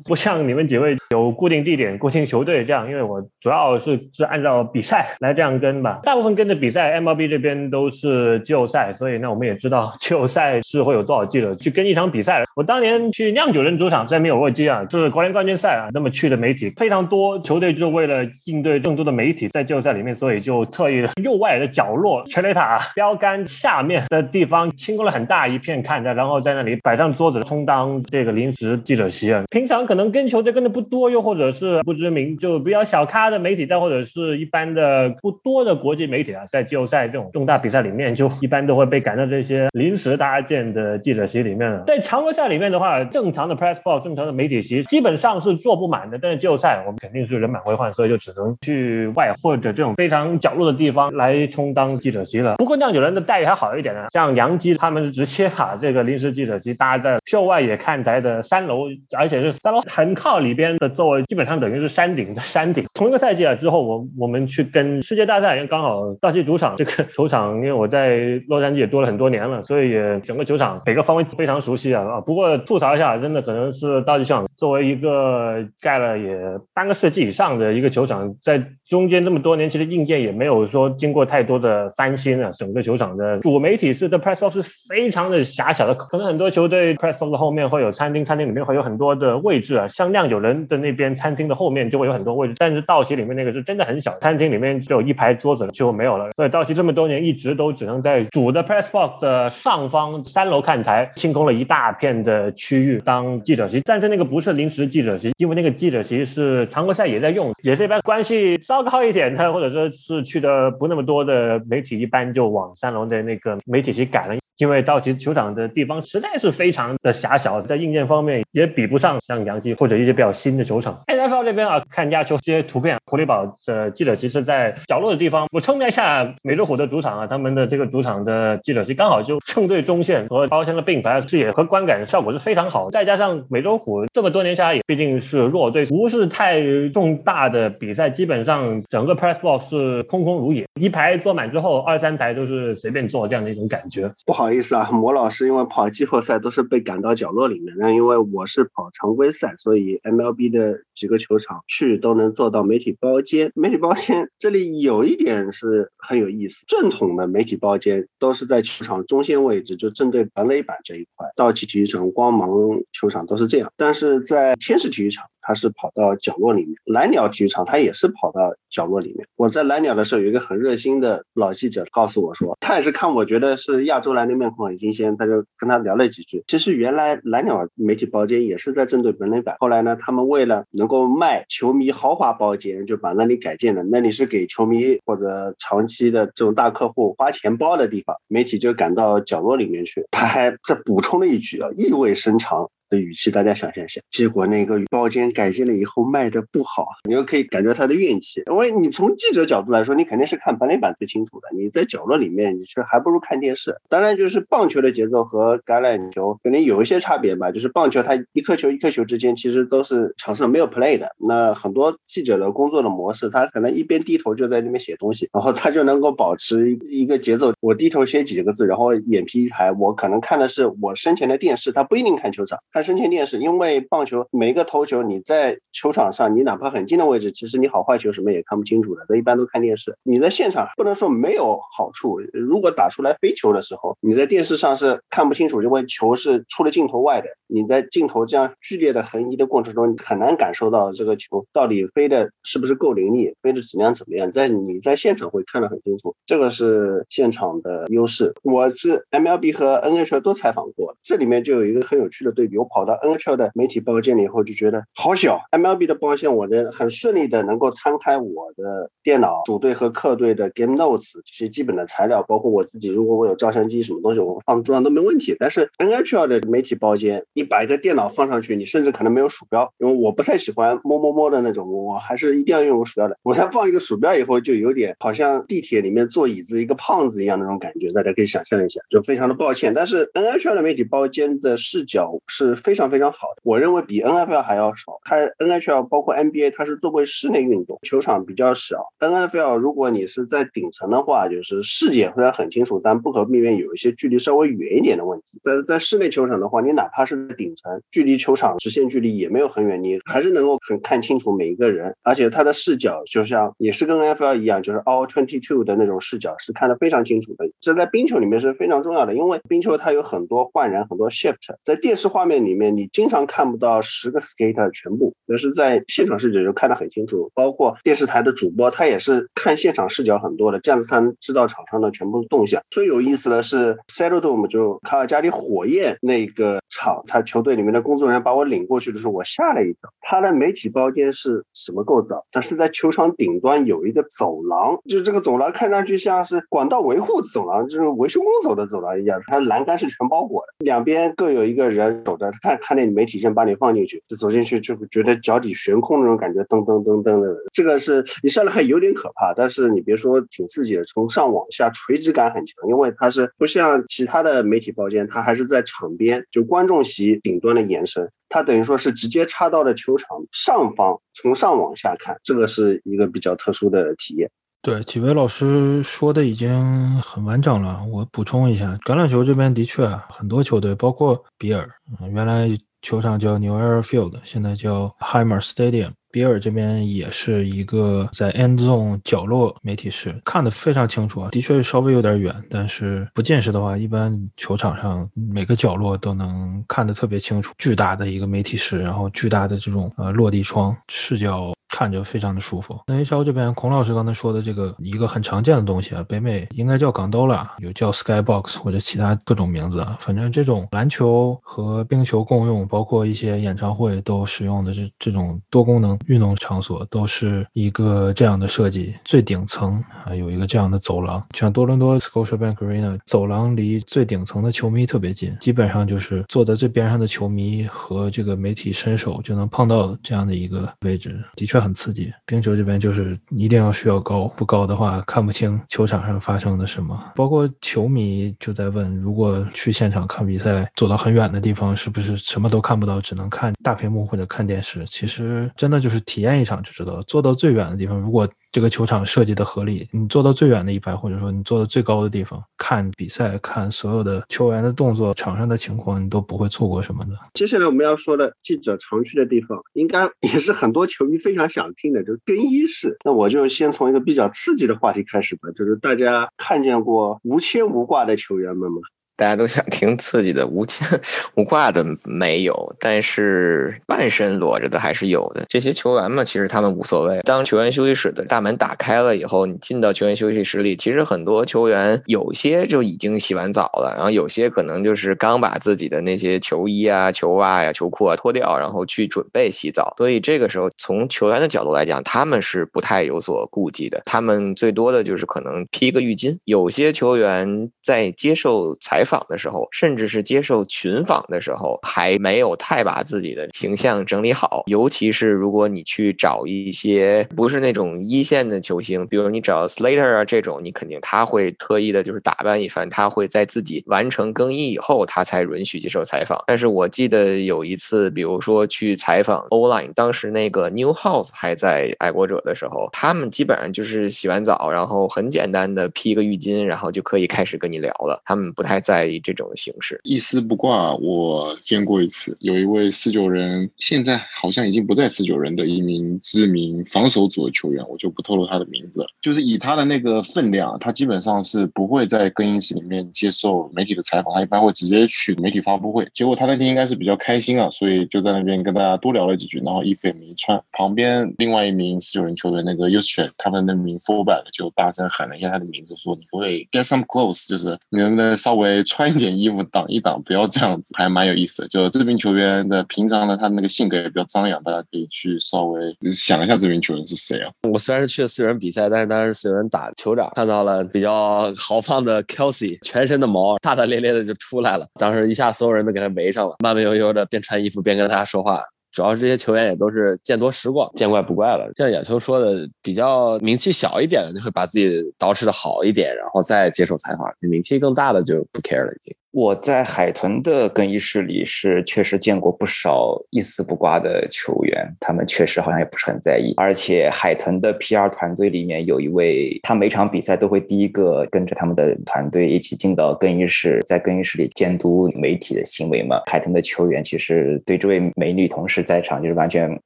[0.06, 6.00] 不像你们几位有固定地点、固定球队这样，因为我主要是是按照比赛来这样跟吧。
[6.04, 12.46] 大部分跟着比赛，MLB 这边都是季后赛，所以那我们也知道 季后赛是会有多少记者去跟一场比赛。
[12.56, 28.80] 我当年去酿酒人主场在密尔沃基啊，就是国联冠军赛啊，那么去的媒体非常多，球队就为了应对更多的媒体在季后赛里面，所以就特意右外的角落全垒塔标杆下面的地方清空了很大一片看着，然后在那里摆上桌子充当这个临时。
[28.94, 41.82] 记者席啊，平常可能跟球队跟的不多，又或者是不知名，就比较小咖的媒体，再或者是一般的不多的国际媒体啊，在季后赛这种重大比赛里面，就一般都会被赶到这些临时搭建的记者席里面了。
[41.88, 52.58] 在常规赛里面的话，正常的 press box、正常的媒体席基本上是坐不满的，但是季后赛我们肯定是人满为患，所以就只能去外或者这种非常角落的地方来充当记者席了。
[52.58, 58.83] 不过酿酒人的待遇还好一点呢，像杨基他们直接把这个临时记者席搭在秀外野看台的三楼。
[59.18, 62.86] 而且是三楼很靠里边的座位，基本上等于是山顶的山顶。
[62.94, 72.22] 同一个赛季啊，之后我我们去跟世界大赛，因为刚好道奇主场这个球场，因为我在洛杉矶也住了很多年了，所以也整个球场每个方位非常熟悉啊啊。
[72.22, 76.38] 不过吐槽一下，真的可能是道奇球场作为一个盖了也
[76.74, 82.50] 半个世纪以上的一个球场，在中间这么多年，其实硬件也没有说经过太多的翻新啊。
[82.52, 88.84] 整个球场的主媒体室的 press box 是非常的狭小的，可能很多球队 press box 后面会有餐厅，餐厅里面会有。
[88.84, 96.30] 很多的位置啊，像酿酒人的那边餐厅的后面就会有很多位置，但是道奇里面那个是真的很小，餐厅里面只有一排桌子就没有了。
[96.36, 114.43] 所以道奇这么多年一直都只能在主的 press box 的上方三楼看台清空了一大片的区域当记者席，但是那个不是临时记者席，因为那个记者席是常规赛也在用，也是一般关系稍高一点的，或者说是去的不那么多的媒体，一般就往三楼的那个媒体席改了。
[114.58, 121.02] 因为道奇球场的地方实在是非常的狭小，在硬件方面也比不上像洋基或者一些比较新的球场。
[121.08, 125.48] NFL 这边啊，看亚球这些图片，狐狸堡的记者席是在角落的地方。
[125.52, 132.92] 我称了一下美洲虎的主场啊，他们的这个主场的记者席刚好就正对中线，和包厢的并排，视野和观感效果是非常好。
[132.92, 144.12] 再加上美洲虎这么多年下来，也毕竟是弱队，不是太重大的比赛，基本上整个 press box 是空空如也，一排坐满之后，二三排都是随便坐这样的一种感觉。
[144.28, 144.43] 不好。
[144.44, 147.74] 不好意思啊， 魔老师，因为跑季后赛都是被赶到角落里面。
[147.78, 153.50] 那因为我是跑常规赛，所以 MLB 的几个球场去都能做到媒体包间。
[153.56, 161.26] 媒体包间这里有一点是很有意思，正统的媒体包间都是在球场中线位置，就正对本垒板这一块。
[161.38, 162.50] 道奇体育场、光芒
[162.92, 165.24] 球场都是这样，但是在天使体育场。
[165.44, 169.28] 他是跑到角落里面，蓝鸟体育场他也是跑到角落里面。
[169.36, 176.44] 我在蓝鸟的时候，有一个很热心的老记者告诉我说，他也是看我觉得是亚洲蓝的面孔很新鲜，他就跟他聊了几句。
[176.48, 190.04] 其实原来蓝鸟媒体包间也是在针对本垒板，后来呢，他们为了能够卖球迷豪华包间，就把那里改建了，那里是给球迷或者长期的这种大客户花钱包的地方，媒体就赶到角落里面去。
[190.12, 192.70] 他还再补充了一句啊，意味深长。
[192.94, 198.44] 的语气，大家想象一下，结果那个包间改进了以后卖的不好，你又可以感觉他的怨气。
[198.52, 201.48] 因为你从记者角度来说，你肯定是看本垒板最清楚的。
[201.58, 203.76] 你在角落里面，你是还不如看电视。
[203.90, 207.52] 当然，就是棒球的节奏和橄榄球肯定有一些差别吧。
[207.52, 211.10] 就是棒球它一颗球一颗球之间其实都是场上没有 play 的。
[211.28, 217.52] 那很多记者的工作的模式，他可能一边低头就在那边写东西，然后他就能够保持一个节奏。
[217.60, 222.60] 我低头写几个字，然后眼皮一抬，我可能看的是我身前的电视，他不一定看球场。
[222.84, 222.94] 看。
[222.94, 229.98] 深前电视，因为棒球每一个投球，你在球场上，你哪怕很近的位置，其实你好坏球什么也看不清楚的，都一般都看电视。
[230.04, 237.28] 你在现场不能说没有好处，如果打出来飞球的时候，你在电视上是看不清楚，因为球是出了镜头外的。
[237.48, 244.30] 你在镜头这样剧烈的横移的过程中，你很难感受到这个球到底飞的是不是够凌厉，飞的质量怎么样。
[244.34, 248.34] 但你在现场会看得很清楚，这个是现场的优势。
[248.42, 252.58] 我是 MLB 和 NH 都采访过，这里面就有一个很有趣的对比。
[252.58, 255.40] 我跑到 NHL 的媒体包间里以后，就觉得好小。
[255.52, 265.36] MLB 的包间，我的很顺利的能够摊开我的电脑，主队和客队的 Game Notes 这些基本的材料，包括我自己，如果我有照相机什么东西，我放桌上都没问题。
[265.40, 273.16] 但是 NHL 的媒体包间，你把一个电脑放上去，你甚至可能没有鼠标，因为我不太喜欢摸摸摸的那种，我还是一定要用我鼠标的。
[273.22, 279.72] 我再放一个鼠标以后，就有点好像地铁里面坐椅子一个胖子一样那种感觉，大家可以想象一下，就非常的抱歉。
[279.72, 282.56] 但是 NHL 的媒体包间的视角是。
[282.64, 285.00] 非常非常好的，我认为比 NFL 还要少。
[285.04, 288.78] 它 NHL 包括 NBA，它是作为室内运动，球场比较小。
[289.00, 295.33] NFL 如果你是在顶层的话，就是视野虽然很清楚，但不可避免有一些距离稍微远一点的问题。
[295.44, 307.46] 但是在室内球场的话，你哪怕是在顶层，距离球场直线距离也没有很远，你还是能够很看清楚每一个人，而且它的视角就像也是跟 NFL 一样，就是 All Twenty Two 的那种视角，是看得非常清楚的。
[307.60, 317.30] 这在冰球里面是非常重要的，因为冰球它有很多换人，很多 shift，在电视画面里面你经常看不到十个 skater 全部，但是在现场视角就看得很清楚。
[317.34, 322.62] 包括电视台的主播，他也是看现场视角很多的，这样子他能知道场上的全部动向。
[322.70, 329.90] 最有意思的是 s e t t l e d o m 就卡尔加里火焰那个场，他球队里面的工作人员把我领过去的时候，我吓了一跳。
[330.02, 332.24] 他的媒体包间是什么构造？
[332.32, 339.20] 它是在球场顶端有一个走廊，就是这个走廊看上去像是管道维护走廊，就是维修工走的走廊一样。
[339.26, 347.36] 它栏杆是全包裹的，两边各有一个人守着，看看那媒体先把你放进去，就走进去就会觉得脚底悬空那种感觉，噔噔噔噔的。
[347.54, 358.08] 这个是你上来还有点可怕，但是你别说挺刺激的，从上往下垂直感很强，因为它是不像其他的媒体包间，它还是在场边，就观众席顶端的延伸。
[358.30, 364.30] 它等于说是直接插到了球场上方，从上往下看，这个是一个比较特殊的体验。
[364.62, 371.70] 对，几位老师说的已经很完整了，我补充一下，橄榄球这边的确很多球队，包括比尔，
[372.12, 372.50] 原来
[372.84, 375.92] 球场叫 New Era Field，现在叫 Heimer Stadium。
[376.12, 387.52] 比尔这边也是一个在 end zone 角落媒体室，看得非常清楚啊，的确稍微有点远，但是不近视的话，一般球场上每个角落都能看得特别清楚。
[387.58, 391.52] 巨大的一个媒体室，然后巨大的这种呃落地窗视角。
[391.74, 392.80] 看着非常的舒服。
[392.86, 399.98] NHL 这边，孔老师刚才说的这个一个很常见的东西啊，北美应该叫港兜啦，有叫 Skybox 或者其他各种名字啊。
[400.00, 408.94] 反正这种篮球和冰球共用，包括一些演唱会都使用的这这种多功能运动场所，都是一个这样的设计。
[409.04, 421.63] 最顶层啊有一个这样的走廊，像多伦多 Scotiabank Arena 走廊离最顶层的球迷特别近，基本上就是坐在最边上的球迷和这个媒体伸手就能碰到这样的一个位置，的确。
[421.64, 427.12] 很刺激，冰球这边就是一定要需要高，不高的话看不清球场上发生的什么。
[427.16, 434.86] 包括球迷就在问，如果去现场看比赛，走到很远的地方，是不是什么都看不到，只能看大屏幕或者看电视？
[434.86, 438.30] 其实真的就是体验一场就知道，坐到最远的地方，如果。
[438.54, 447.14] 这个球场设计的合理，你坐到最远的一排，或者说你坐到最高的地方看比赛，看所有的球员的动作、场上的情况，你都不会错过什么的。
[447.34, 452.96] 接下来我们要说的记者常去的地方，应该也是很多球迷非常想听的，就是更衣室。
[453.04, 458.78] 那我就先从一个比较刺激的话题开始吧，就是大家看见过无牵无挂的球员们吗？
[459.16, 460.88] 大家都想 听刺激的，无牵
[461.36, 465.46] 无挂的没有，但是半身裸着的还是有的。
[465.48, 467.20] 这些球员嘛，其实他们无所谓。
[467.24, 479.94] 当球员休息室的大门打开了以后，你进到球员休息室里，其实很多球员有些就已经洗完澡了，然后有些可能就是刚把自己的那些球衣啊、球袜呀、球裤啊脱掉，然后去准备洗澡。
[479.98, 484.02] 所以这个时候，从球员的角度来讲，他们是不太有所顾忌的。
[484.06, 486.38] 他们最多的就是可能披个浴巾。
[486.46, 494.64] 有些球员在接受采采访的时候，甚至是接受群访的时候，还没有太把自己的形象整理好。
[494.68, 506.42] 尤其是如果你去找一些不是那种一线的球星，比如你找 Slater 啊这种，你肯定他会特意的就是打扮一番，他会在自己完成更衣以后，他才允许接受采访。
[506.48, 518.22] 但是我记得有一次，比如说去采访 O-line，当时那个 Newhouse 还在爱国者的时候，他们基本上就是洗完澡，然后很简单的披个浴巾，然后就可以开始跟你聊了。
[518.24, 518.93] 他们不太在。
[518.94, 520.94] 在意这种形式，一丝不挂。
[520.98, 529.08] 我见过一次，有一位四九人，现在好像已经不在四九人的一名知名防守组的球员，我就不透露他的名字了。
[529.20, 536.08] 就是以他的那个分量，他基本上是不会在更衣室里面接受媒体的采访，他一般会直接去媒体发布会。
[536.14, 540.62] 结果他那天应该是比较开心啊，所以就在那边跟大家多聊了几句，然后衣服也没穿。
[540.72, 551.68] 旁边另外一名四九人球员那个 u s h 他们那名 fullback 就大声喊了一下他的名字，说：“你不会 get some clothes，就是你能不能稍微。”穿一点衣服挡一挡，不要这样子，还蛮有意思的。
[551.68, 557.52] 就这名球员的平常呢，他那个性格也比较张扬，大家可以去稍微想一下这名球员是谁啊？
[557.72, 568.62] 我虽然是去了四人比赛，但是当时四人打酋长，看到了比较豪放的 Kelsey，全身的毛大大咧咧的就出来了，当时一下所有人都给他围上了，慢慢悠悠的边穿衣服边跟他说话。
[568.94, 571.70] 主要是这些球员也都是见多识广，见怪不怪了。
[571.76, 579.14] 像野球说的，比较名气小一点的，就会把自己捯饬的好一点，然后再接受采访；名气更大的就不 care 了，已经。
[579.34, 586.54] 我在海豚的更衣室里是确实见过不少一丝不挂的球员，他们确实好像也不是很在意。
[586.56, 596.22] 而且海豚的 PR 团队里面有一位，他每场比赛都会第一个跟着他们的团队一起进到更衣室，在更衣室里监督媒体的行为嘛。
[596.28, 599.68] 海豚的球员其实对这位美女同事在场就是完全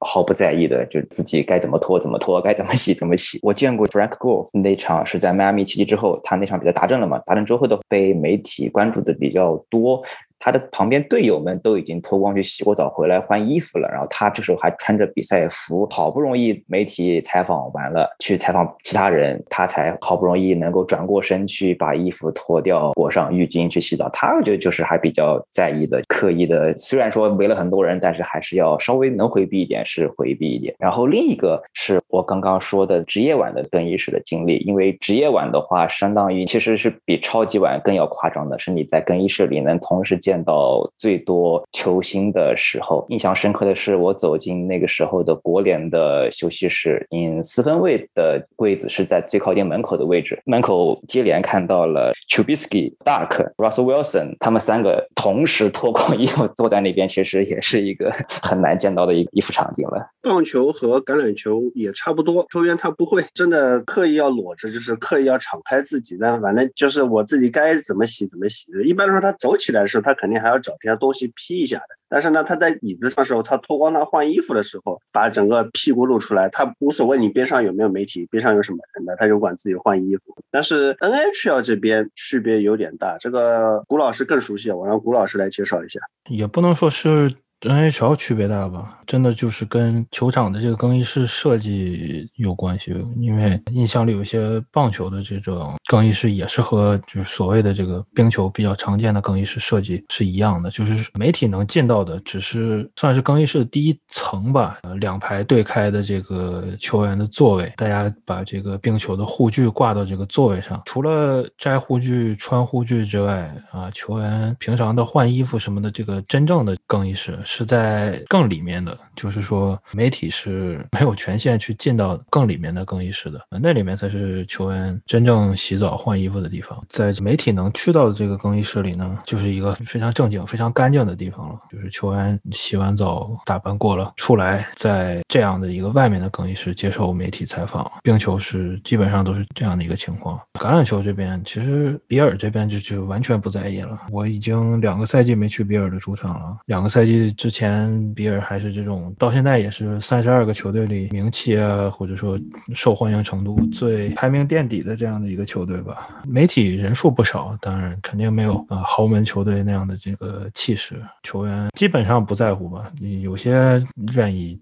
[0.02, 3.40] 毫不在意的，就自己该怎么脱怎么脱，该怎么洗怎么洗。
[3.42, 7.18] 我见过 Frank Gore 那场是在迈阿密奇迹之后，他那场比赛达阵了嘛？
[7.20, 9.37] 达阵之后都被媒体关注的比较。
[9.38, 10.04] 比较多。
[10.40, 24.08] 他的旁边队友们都已经脱光去洗过澡回来换衣服了，然后他这时候还穿着比赛服，好不容易媒体采访完了，去采访其他人，他才好不容易能够转过身去把衣服脱掉，裹上浴巾去洗澡。
[24.10, 30.76] 他我觉得就是还比较在意的，刻意的，虽然说围了很多人，但是还是要稍微能回避一点是回避一点。
[30.78, 40.16] 然后另一个是我刚刚说的职业碗的更衣室的经历，因为职业碗的话，相当于其实是比超级碗更要夸张的，是你在更衣室里能同时。
[40.28, 58.12] 见到最多球星的时候，印象深刻的是我走进那个时候的国联的休息室，因四分卫的柜子是在最靠近门口的位置，门口接连看到了 Chubisky、Duck、Russell Wilson，他们三个同时脱光衣服坐在那边，其实也是一个
[58.42, 60.06] 很难见到的一一幅场景了。
[60.22, 68.66] 棒球和橄榄球也差不多，球员他不会真的刻意要裸着，就是刻意要敞开自己，但反正就是我自己该怎么洗怎么洗。
[68.86, 71.96] 一般来说，他走起来的时候，他肯定还要找些东西披一下的。
[72.10, 80.24] 但是呢，他在椅子上的时候，他脱光他换衣服的时候，把整个屁股露出来，他无所谓你边上有没有媒体，边上有什么人的，他就管自己换衣服。
[80.50, 86.00] 但是 NHL 这边区别有点大，这个古老师更熟悉，我让古老师来介绍一下。
[86.30, 87.34] 也不能说是。
[87.62, 89.00] NHL 区别大吧？
[89.08, 92.94] 真的就是跟球场的这个更衣室设计有关系。
[93.18, 104.78] 因为印象里有些棒球的这种更衣室也是和就是所谓的这个冰球比较常见的更衣室设计是一样的，就是媒体能进到的只是算是更衣室的第一层吧。
[105.00, 117.36] 两排对开的这个球员的座位，大家把这个冰球的护具挂到这个座位上，除了摘护具、穿护具之外，啊，球员平常的换衣服什么的，这个真正的更衣室。
[117.50, 126.78] 是在更里面的，就是说媒体是没有权限去进到更里面的更衣室的，那里面才是球员真正洗澡换衣服的地方。
[126.90, 131.58] 在媒体能去到的这个更衣室里呢，就是一个非常正经、非常干净的地方了。
[131.72, 137.90] 就是球员洗完澡、打扮过了出来，在这样的一个外面的更衣室接受媒体采访。
[138.04, 140.38] 冰球是基本上都是这样的一个情况。
[140.56, 143.98] 橄榄球这边其实比尔这边就就完全不在意了。
[144.12, 147.34] 我已经两个赛季没去比尔的主场了，两个赛季。
[147.38, 152.38] 之前比尔还是这种，到现在也是三十二个球队里名气啊，或者说
[152.74, 156.10] 受欢迎程度最排名垫底的这样的一个球队吧。
[156.28, 161.00] 媒体人数不少，当然肯定没有啊豪门球队那样的这个气势。
[161.24, 163.82] 球员基本上不在乎吧，有些
[164.16, 164.60] 愿意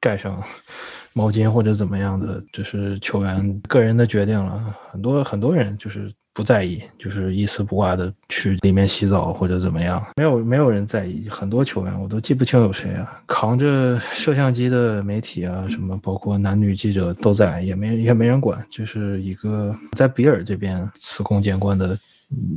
[0.00, 0.42] 盖上
[1.12, 4.74] 毛巾或者怎么样的，这是球员个人的决定了。
[4.90, 6.12] 很多很多人就是。
[6.36, 11.26] 不在意，就是一丝不挂的去里面洗澡或者怎么样，没有没有人在意。
[11.30, 21.98] 很多球员我都记不清有谁啊，扛着摄像机的媒体啊，什么包括男女记者都在，也没也没人管，就是一个在比尔这边司空见惯的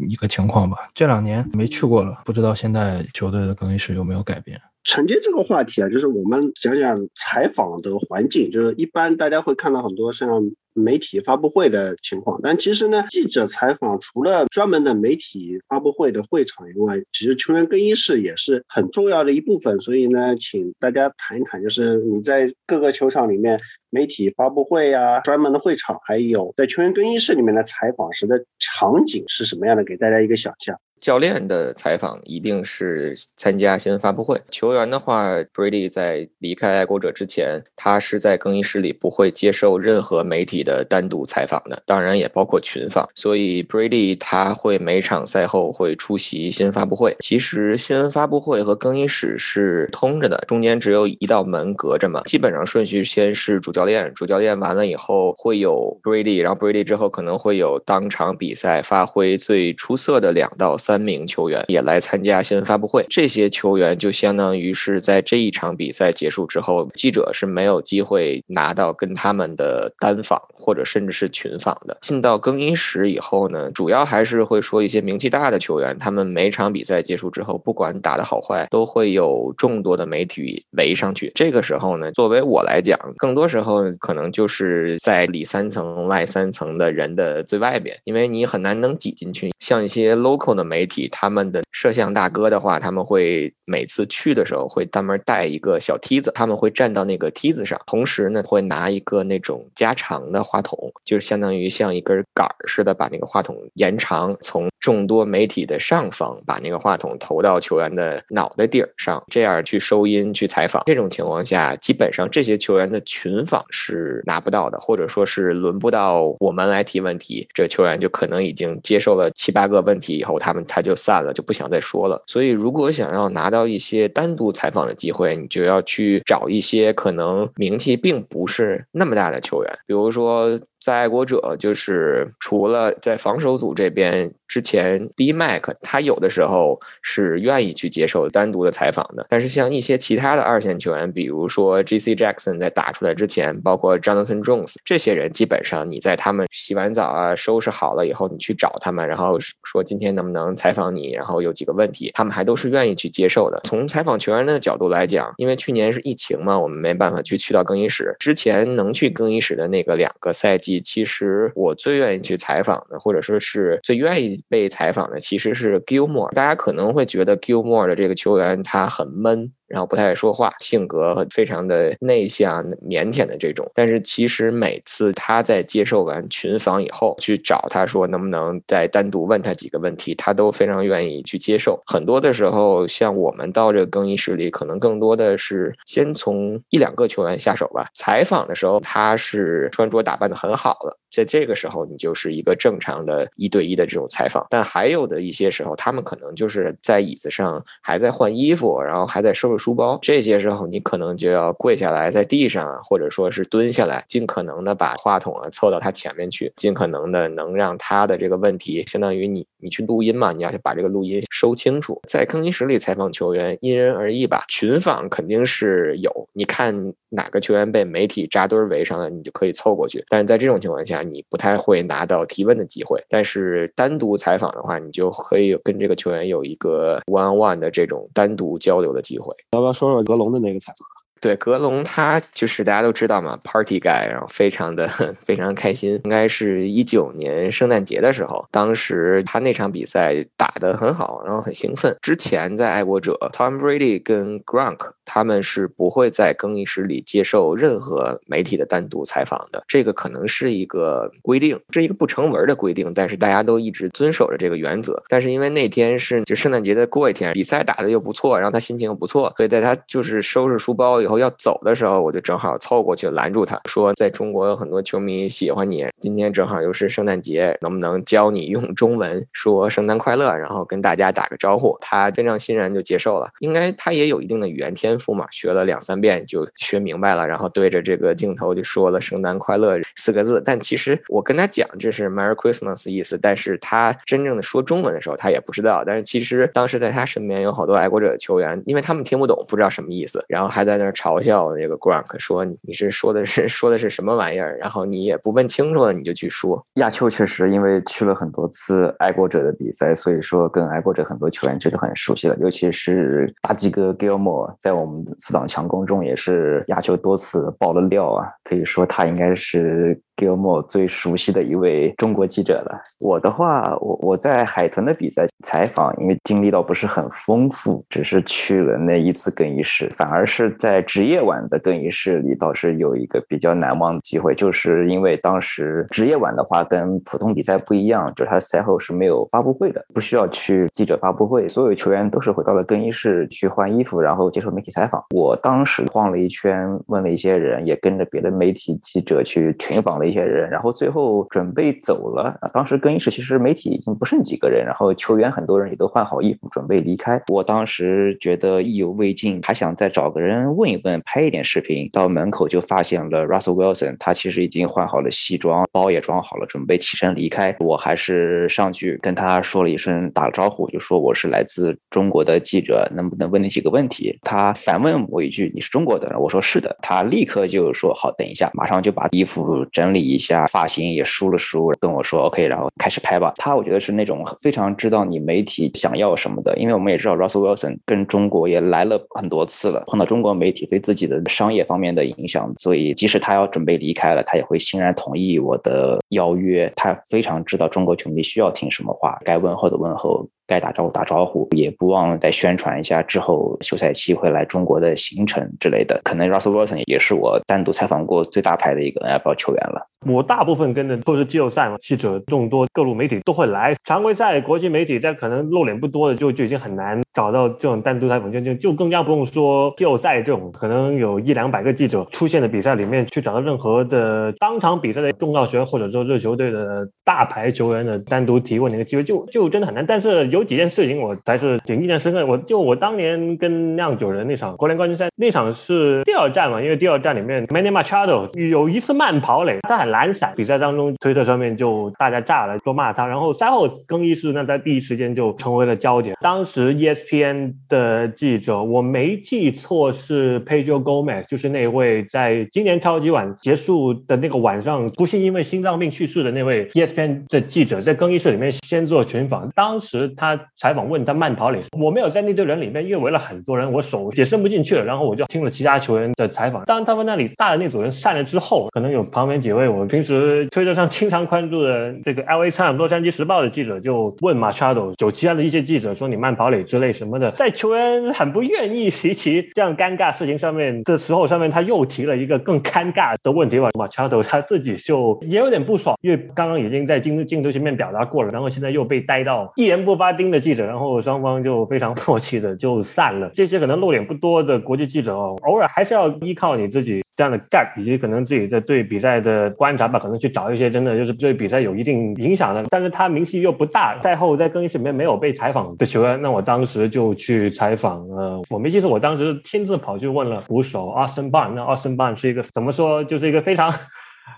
[0.10, 0.78] 一个情况吧。
[0.94, 4.60] 这两年没去过了，不知道现在球队的更衣室有没有改变。
[4.84, 10.28] 承接这个话题啊，就是我们讲讲采访的环境，就是一般大家会看到很多像。
[10.74, 19.80] 媒体发布会的情况，但其实呢，记者采访除了专门的媒体发布会的会场以外，其实球员更衣室也是很重要的一部分。
[19.82, 29.84] 所以呢，请大家谈一谈，就是你在各个球场里面媒体发布会呀、专门的会场，还有在球员更衣室里面的采访时的场景是什么样的？
[29.84, 30.80] 给大家一个想象。
[31.02, 34.40] 教练的采访一定是参加新闻发布会。
[34.50, 43.08] 球员的话，Brady 在离开爱国者之前，他是在更衣室里不会接受任何媒体的单独采访的，当然也包括群访。
[43.16, 47.16] 所以 Brady 他会每场赛后会出席新闻发布会。
[47.22, 52.22] 其实新闻发布会和更衣室是通着的，中间只有一道门隔着嘛。
[52.26, 60.78] 基本上顺序先是主教练，主教练完了以后会有 Brady，然后 Brady 之后可能会有当场比赛发挥最出色的两到。
[60.90, 71.96] 三名球员也来参加新闻发布会，这些球员就相当于是在这一场比赛结束之后，记者是没有机会拿到跟他们的单访或者甚至是群访的。
[72.02, 81.32] 进到更衣室以后呢，主要还是会说一些名气大的球员，他们每场比赛结束之后，不管打得好坏，都会有众多的媒体围上去。
[81.36, 89.52] 这个时候呢，作为我来讲，更多时候可能就是在里三层外三层的人的最外边，因为你很难能挤进去。
[89.60, 110.82] 像一些 local 的媒媒体，他们的摄像大哥的话，他们会每次去的时候会专门带一个小梯子，他们会站到那个梯子上，同时呢会拿一个那种加长的话筒，就是相当于像一根杆儿似的，把那个话筒延长，从众多媒体的上方把那个话筒投到球员的脑袋顶上，这样去收音去采访。
[110.86, 122.24] 这种情况下，基本上这些球员的群访是拿不到的，或者说是轮不到我们来提问题，这球员就可能已经接受了七八个问题以后，他们他就散了，就不想再说了。
[122.28, 130.58] 所以，如果想要拿到一些单独采访的机会，你就要去找一些可能名气并不是那么大的球员，比如说。
[130.82, 153.62] 在爱国者，就是除了在防守组这边，之前 D Mac 他有的时候是愿意去接受单独的采访的，但是像一些其他的二线球员，比如说 G C Jackson 在打出来之前，包括 Jonathan Jones 这些人，基本上你在他们洗完澡啊、收拾好了以后，你去找他们，然后说今天能不能采访你，然后有几个问题，他们还都是愿意去接受的。
[153.64, 160.82] 从采访球员的角度来讲，因为去年是疫情嘛，我们没办法去去到更衣室，之前能去更衣室的那个两个赛季。
[160.82, 166.34] 其实我最愿意去采访的，或者说是最愿意被采访的，其实是 Gilmore。
[166.34, 169.52] 大家可能会觉得 Gilmore 的这个球员他很闷。
[169.70, 173.70] 然后不太爱说话，性格非常的内向、腼腆的这种。
[173.74, 181.80] 但是其实每次他在接受完群访以后，去找他说能不能再单独问他几个问题，他都非常愿意去接受。
[181.86, 187.88] 很多的时候，像我们到这更衣室里，可能更多的是先从一两个球员下手吧。
[187.94, 194.48] 采访的时候，他是穿着打扮的很好了，在这个时候你就是一个正常的一对一的这种采访。
[194.50, 199.59] 但还有的一些时候，他们可能就是在椅子上还在换衣服，然后还在收拾。
[199.60, 212.02] 书包这些时候，你可能就要跪下来在地上，或者说是蹲下来，尽可能的把话筒啊凑到他前面去，尽可能的能让他的这个问题，相当于你你去录音嘛，你要去把这个录音收清楚。
[212.08, 214.46] 在更衣室里采访球员，因人而异吧。
[214.48, 220.04] 群访肯定是有，你看哪个球员被媒体扎堆围上了，你就可以凑过去。
[220.10, 223.04] 但是在这种情况下，你不太会拿到提问的机会。
[223.10, 229.36] 但是单独采访的话，你就可以跟这个球员有一个 one on one 的这种单独交流的机会。
[229.52, 230.99] 要不要说说格隆的那个采访？
[231.22, 234.88] 对，格隆他就是大家都知道嘛，Party guy，然后非常的
[235.26, 236.00] 非常开心。
[236.04, 241.96] 应该是一九年圣诞节的时候，当时他那场比赛打得很好，然后很兴奋。
[242.02, 249.64] 之前在爱国者，Tom Brady 跟 Gronk 他们是不会在更衣室里接受任何媒体的单独采访的。
[249.68, 255.02] 这个可能是一个规定，是一个不成文的规定，但是大家都一直遵守着这个原则。
[255.10, 271.76] 但是因为那天是就圣诞节的过一天，比赛打得又不错，然后他心情又不错，所以在他就是收拾书包以然后要走的时候，我就正好凑过去拦住他，说在中国有很多球迷喜欢你，今天正好又是圣诞节，能不能教你用中文说圣诞快乐，然后跟大家打个招呼？
[271.82, 280.40] 他非常欣然就接受了，应该他也有一定的语言天赋嘛，学了两三遍就学明白了，然后对着这个镜头就说了圣诞快乐四个字。
[280.46, 285.84] 但其实我跟他讲这是 Merry Christmas 意思，但是他真正的说中文的时候他也不知道。
[285.84, 291.56] 但是其实当时在他身边有好多爱国者的球员，因为他们听不懂，不知道什么意思，然后还在那儿嘲笑。
[291.56, 294.58] 这个 Grunk，说你是说的是 说的是什么玩意儿？
[294.58, 296.62] 然后你也不问清楚了，你就去说。
[296.76, 302.36] 亚秋确实因为去了很多次爱国者的比赛，所以说跟爱国者很多球员真的很熟悉了。
[302.42, 310.00] 尤其是大鸡哥 Gilmore，在我们四档强攻中也是亚秋多次爆了料啊，可以说他应该是。
[310.20, 312.82] Gilmore 最熟悉的一位中国记者了。
[313.00, 335.02] 我的话，我我在海豚的比赛采访，因为经历倒不是很丰富，只是去了那一次更衣室，反而是在职业晚的更衣室里，倒是有一个比较难忘的机会，就是因为当时职业晚的话跟普通比赛不一样，就是他赛后是没有发布会的，不需要去记者发布会，所有球员都是回到了更衣室去换衣服，然后接受媒体采访。
[335.16, 340.09] 我当时晃了一圈，问了一些人，也跟着别的媒体记者去群访了。
[340.10, 342.38] 一些人，然后最后准备走了。
[342.54, 347.22] 当时更衣室其实媒体已经不剩几个人，然后球员很多人也都换好衣服准备离开。
[347.28, 351.90] 我当时觉得意犹未尽，还想再找个人问一问，拍一点视频。
[351.92, 357.56] 到门口就发现了 Russell Wilson，他其实已经换好了西装，包也装好了，准备起身离开。
[357.60, 364.18] 我还是上去跟他说了一声，打了招呼，就说我是来自中国的记者，能不能问你几个问题？
[364.24, 373.34] 他反问我一句：“你是中国的？”我说：“是的。”他立刻就说：“好，等一下，马上就把衣服整理。”一下发型也梳了梳，跟我说 OK，然后开始拍吧。
[373.38, 386.72] 他我觉得是那种非常知道你媒体想要什么的，因为我们也知道 Russell Wilson 跟中国也来了很多次了，碰到中国媒体对自己的商业方面的影响，所以即使他要准备离开了，他也会欣然同意我的邀约。
[386.76, 390.28] 他非常知道中国球迷需要听什么话，该问候的问候。
[390.50, 396.02] 该打招呼打招呼，也不忘再宣传一下之后休赛期会来中国的行程之类的。
[396.04, 399.86] 可能 Russell Wilson 也是我单独采访过最大牌的一个 NFL 球员了。
[400.08, 403.74] 我大部分跟的都是季后赛嘛，记者众多，各路媒体都会来。
[403.84, 419.86] 常规赛国际媒体在可能露脸不多的，就就已经很难找到这种单独采访，就就就更加不用说季后赛这种可能有一两百个记者出现的比赛里面去找到任何的当场比赛的重要球员或者说热球队的大牌球员的单独提问的一个机会，就就真的很难。
[419.86, 422.26] 但是有有几件事情我还是挺印象深刻。
[422.26, 433.06] 我就我当年跟酿酒人那场国联冠军赛，那场是第二战嘛，因为第二战里面 Manny Machado 有一次慢跑垒，他很懒散，比赛当中推特上面就大家炸了，说骂他。
[433.06, 436.16] 然后赛后更衣室那在第一时间就成为了焦点。
[436.22, 449.50] 当时 ESPN 的记者，我没记错是 Pedro Gomez，就是那位在今年超级碗结束的那个晚上不幸因为心脏病去世的那位 ESPN 的记者，在更衣室里面先做群访。
[449.56, 454.84] 当时他他采访问他慢跑垒，我没有在那堆人里面，因为围了很多人，我手也伸不进去了。
[454.84, 456.64] 然后我就听了其他球员的采访。
[456.66, 473.70] 当他们那里大的那组人散了之后，可能有旁边几位我平时推特上经常关注的这个 LA 太阳洛杉矶时报的记者就问 Machado，有其他的一些记者说你慢跑垒之类什么的，在球员很不愿意提起这样尴尬事情上面的时候，上面他又提了一个更尴尬的问题吧。
[473.70, 483.32] Machado 他自己就也有点不爽，因为刚刚已经在镜镜头前面表达过了，然后现在又被带到一言不发盯的记者，然后双方就非常默契的就散了。
[483.34, 498.06] 这些可能露脸不多的国际记者哦，偶尔还是要依靠你自己这样的 gap，以及可能自己的对比赛的观察吧，可能去找一些真的就是对比赛有一定影响的，但是他名气又不大，赛后在更衣室里面没有被采访的球员，那我当时就去采访。
[498.10, 503.74] 呃，我没记错，我当时亲自跑去问了捕手 Austin Barn，那 Austin Barn 是一个怎么说，就是一个非常。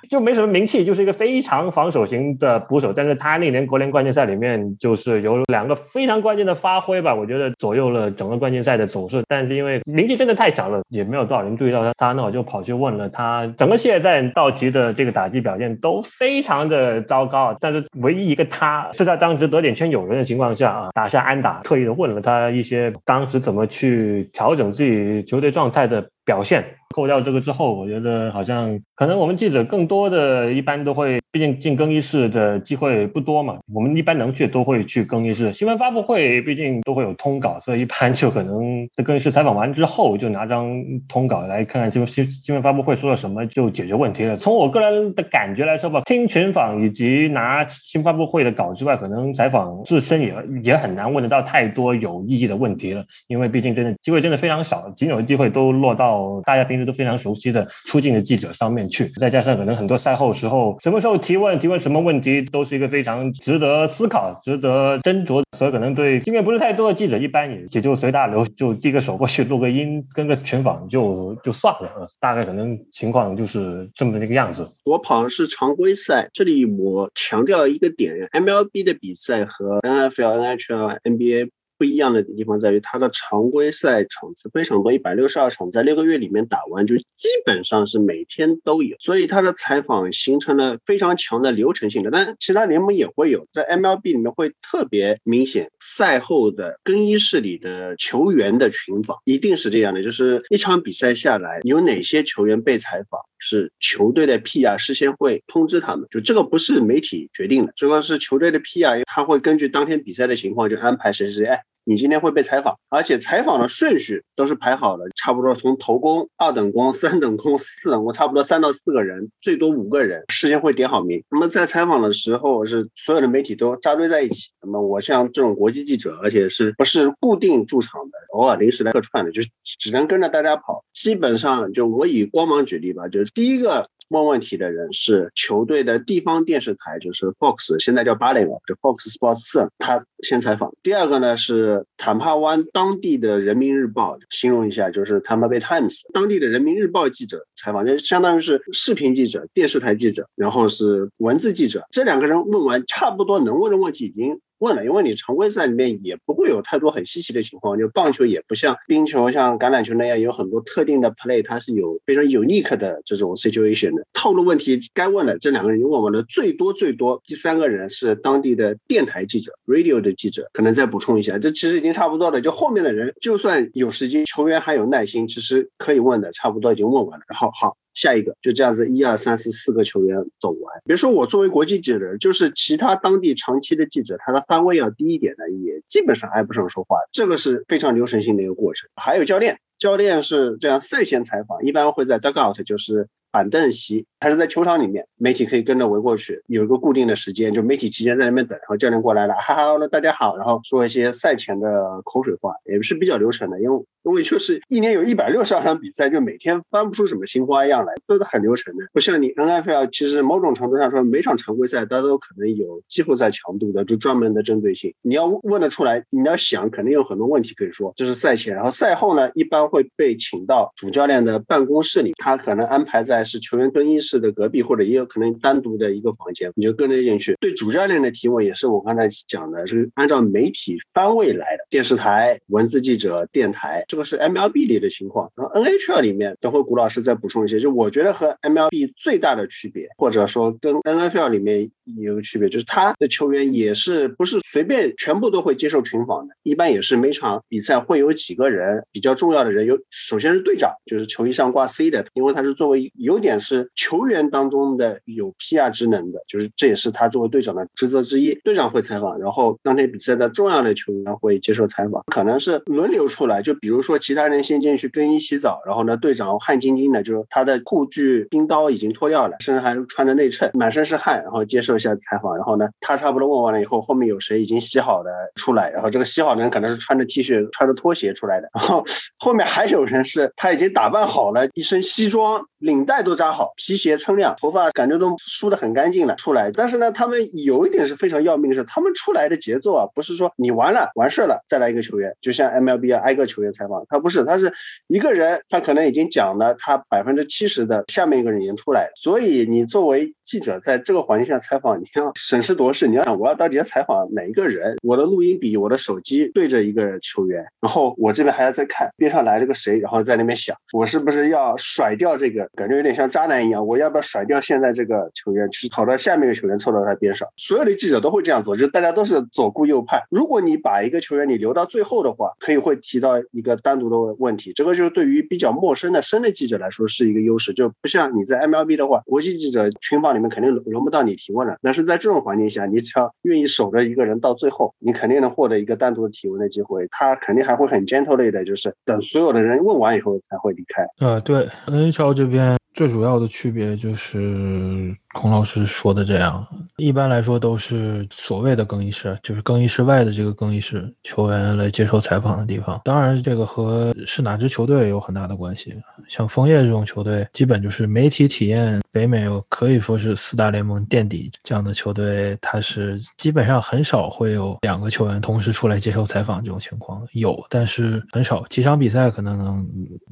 [0.09, 2.91] 就没什么名气，就是一个非常防守型的捕手。
[2.93, 9.23] 但是他那年国联冠军赛里面，就是有两个非常关键的发挥吧，我觉得左右了整个冠军赛的走势。
[9.27, 11.93] 但是因为名气真的太小了，也没有多少人注意到他。
[11.97, 17.55] 他那我就跑去问了他，整个系列赛道奇的这个打击表现都非常的糟糕。
[17.59, 26.63] 但是唯一一个他是在当时得点圈有人的情况下啊，打下安打，特意的问了他一些当时怎么去调整自己球队状态的表现。
[26.91, 33.57] 扣掉这个之后，我觉得好像可能我们记者更多的一般都会，毕竟进更衣室的机会不多嘛。
[33.73, 35.53] 我们一般能去都会去更衣室。
[35.53, 44.35] 新闻发布会毕竟都会有通稿，所以一般就可能在更衣室采访完之后，就拿张通稿来看看新新新闻发布会说了什么，就解决问题了。
[44.35, 50.33] 从我个人的感觉来说吧，听群访以及拿新发布会的稿之外，可能采访自身也
[50.63, 56.91] 也很难问得到太多有意义的问题了，因为毕竟真的机会真的非常少，仅有的机会都落到大家平时。
[56.91, 65.43] 都非常熟悉的出镜的记者上面去，再加上可能很多赛后时候，什么时候提问、提问什么问题，都是一个非常值得思考、值得斟酌。
[65.55, 72.07] 所以可能对经验不是太多的记者，一般也也就随大流，就递个手过去录个音，跟个群访就就算了。
[72.19, 74.67] 大概可能情况就是这么的一个样子。
[74.83, 81.49] 我跑的是常规赛，这里我强调一个点：MLB 的比赛和 NFL、NHL、NBA。
[81.81, 92.11] 不一样的地方在于，它的常规赛场次非常多，一百六十二场，在六个月里面打完，就基本上是每天都有，所以它的采访形成了非常强的流程性的。
[92.11, 111.63] 但其他联盟也会有，在 MLB 里面会特别明显，赛后的更衣室里的球员的群访一定是这样的，就是一场比赛下来，有哪些球员被采访，是球队的 PR 事先会通知他们，就这个不是媒体决定的，这个是球队的 PR，他会根据当天比赛的情况就安排谁谁谁，哎。
[111.85, 121.23] 你今天会被采访，而且采访的顺序都是排好的，差不多从头工、二等工、 三等工、四等工，差不多三到四个人，最多五个人，事先会点好名。
[121.31, 124.51] 那么在采访的时候，是所有的媒体都扎堆在一起。
[124.61, 130.83] 那么我像这种国际记者，而且是不是固定驻场的，偶尔临时来客串的，就只能跟着大家跑。
[130.93, 133.89] 基本上就我以光芒举例吧，就是第一个。
[134.11, 140.71] 问问题的人是球队的地方电视台，就是 Fox，现在叫八零了，就 Fox Sports，他先采访。
[140.83, 151.85] 第二个呢是坦帕湾当地的人民日报，形容一下就是 Tampa Bay Times，当地的人民日报记者采访，就相当于是视频记者、电视台记者，然后是文字记者。
[151.89, 154.39] 这两个人问完，差不多能问的问题已经。
[154.61, 164.05] 问了，因为你常规赛里面也不会有太多很稀奇的情况，就棒球也不像冰球、像橄榄球那样有很多特定的 play，它是有非常 unique 的这种 situation 的。
[164.13, 172.39] 套路问题该问的这两个人问完了，最多最多第三个人是当地的电台记者、radio 的记者，可能再补充一下，这其实已经差不多了。
[172.39, 177.25] 就后面的人就算有时间，球员还有耐心，其实可以问的差不多已经问完了。
[177.27, 177.75] 然后好。
[177.93, 180.81] 下一个，就这样子，一二三四四个球员走完。
[180.85, 186.97] 别说我作为国际记者，就是其他当地长期的记者，他的番位要低一点的，也基本上挨不上说话。
[187.11, 188.89] 这个是非常流程性的一个过程。
[188.95, 194.05] 还有教练，教练是这样赛前采访，一般会在 dugout，就是板凳席。
[194.23, 224.21] 还是在球场里面，媒体可以跟着围过去，有一个固定的时间，就媒体提前在那边等，然后教练过来了，哈哈，大家好，然后说一些赛前的口水话，也是比较流程的，因为因为确实一年有一百六十二场比赛，就每天翻不出什么新花样来，都是很流程的，不像你 NFL，其实某种程度上说，每场常规赛它都可能有季后赛强度的，就专门的针对性，你要问得出来，你要想，肯定有很多问题可以说，这是赛前，然后赛后呢，一般会被请到主教练的办公室里，他可能安排在是球员更衣室。
[224.21, 227.35] 的隔壁，或者也有可能单独的一个房间，你就跟着进去。
[227.39, 235.27] 对主教练的提问也是我刚才讲的，是按照媒体方位来的，电视台、文字记者、电台，这个是 MLB 里的情况。
[235.35, 237.59] 然后 NHL 里面，等会古老师再补充一些。
[237.59, 241.67] 就我觉得和 MLB 最大的区别，或者说跟 NFL 里面
[241.99, 254.01] 有个区别，就是他的球员也是不是随便全部都会接受群访的，一般也是每场比赛会有几个人比较重要的人，有首先是队长，就是球衣上挂 C 的，因为他是作为有有点是球。
[254.11, 258.33] 员当中的有 PR 职能的，就是这也是他作为队长的职责之一。
[258.43, 263.41] 队长会采访，然后当天比赛的重要的球员会接受采访，可能是轮流出来。
[263.41, 272.35] 就比如说其他人先进去更衣洗澡，然后呢，队长汗津津的，就是他的护具冰刀已经脱掉了，身上还穿着内衬，满身是汗，然后接受一下采访。
[272.35, 278.83] 然后呢，他差不多问完了以后，后面有谁已经洗好的出来，然后这个洗好的人可能是穿着 T 恤、穿着拖鞋出来的，然后
[279.19, 283.91] 后面还有人是他已经打扮好了，一身西装，领带都扎好，皮鞋。
[284.01, 294.51] 称量，头发感觉都梳得很干净了出来，但是呢，他们有一点是非常要命的是，他们出来的节奏啊，不是说你完了完事了再来一个球员，就像 MLB 啊挨个球员采访，他不是，他是
[294.87, 313.81] 一个人，他可能已经讲了他百分之七十的，下面一个人已经出来了，所以你作为记者在这个环境下采访，你要审时度势，你要想我要到底要采访哪一个人，我的录音笔、我的手机对着一个球员，然后我这边还要再看边上来了个谁，然后在那边想，我是不是要甩掉这个，感觉有点像渣男一样，我。
[313.81, 317.27] 要不要甩掉现在这个球员，去跑到下面一个球员凑到他边上？
[317.35, 319.99] 所有的记者都会这样做，就是大家都是左顾右盼。
[320.11, 324.53] 如果你把一个球员你留到最后的话，可以会提到一个单独的问题。
[324.53, 331.57] 这个就是对于比较陌生的深的记者来说是一个优势，就不像你在 MLB 的话，国际记者群访里面肯定轮不到你提问了。
[331.63, 336.87] 但是在这种环境下，你只要愿意守着一个人到最后，你肯定能获得一个单独的提问的机会。
[336.91, 340.85] 他肯定还会很 gentle 类的，就是等所有的人问完以后才会离开。
[340.99, 342.40] 呃，对，NHL 这边。
[342.81, 346.45] 最主要的区别就是孔老师说的这样，
[346.77, 352.79] 一般来说都是所谓的更衣室，就是更衣室外的这个更衣室，球员来接受采访的地方。
[352.83, 355.75] 当然，这个和是哪支球队有很大的关系。
[356.07, 368.43] 像枫叶这种球队，基本就是媒体体验，北美可以说是四大联盟垫底这样的球队，它是基本上很少会有两个球员同时出来接受采访这种情况，有，但是很少。
[368.47, 369.67] 几场比赛可能能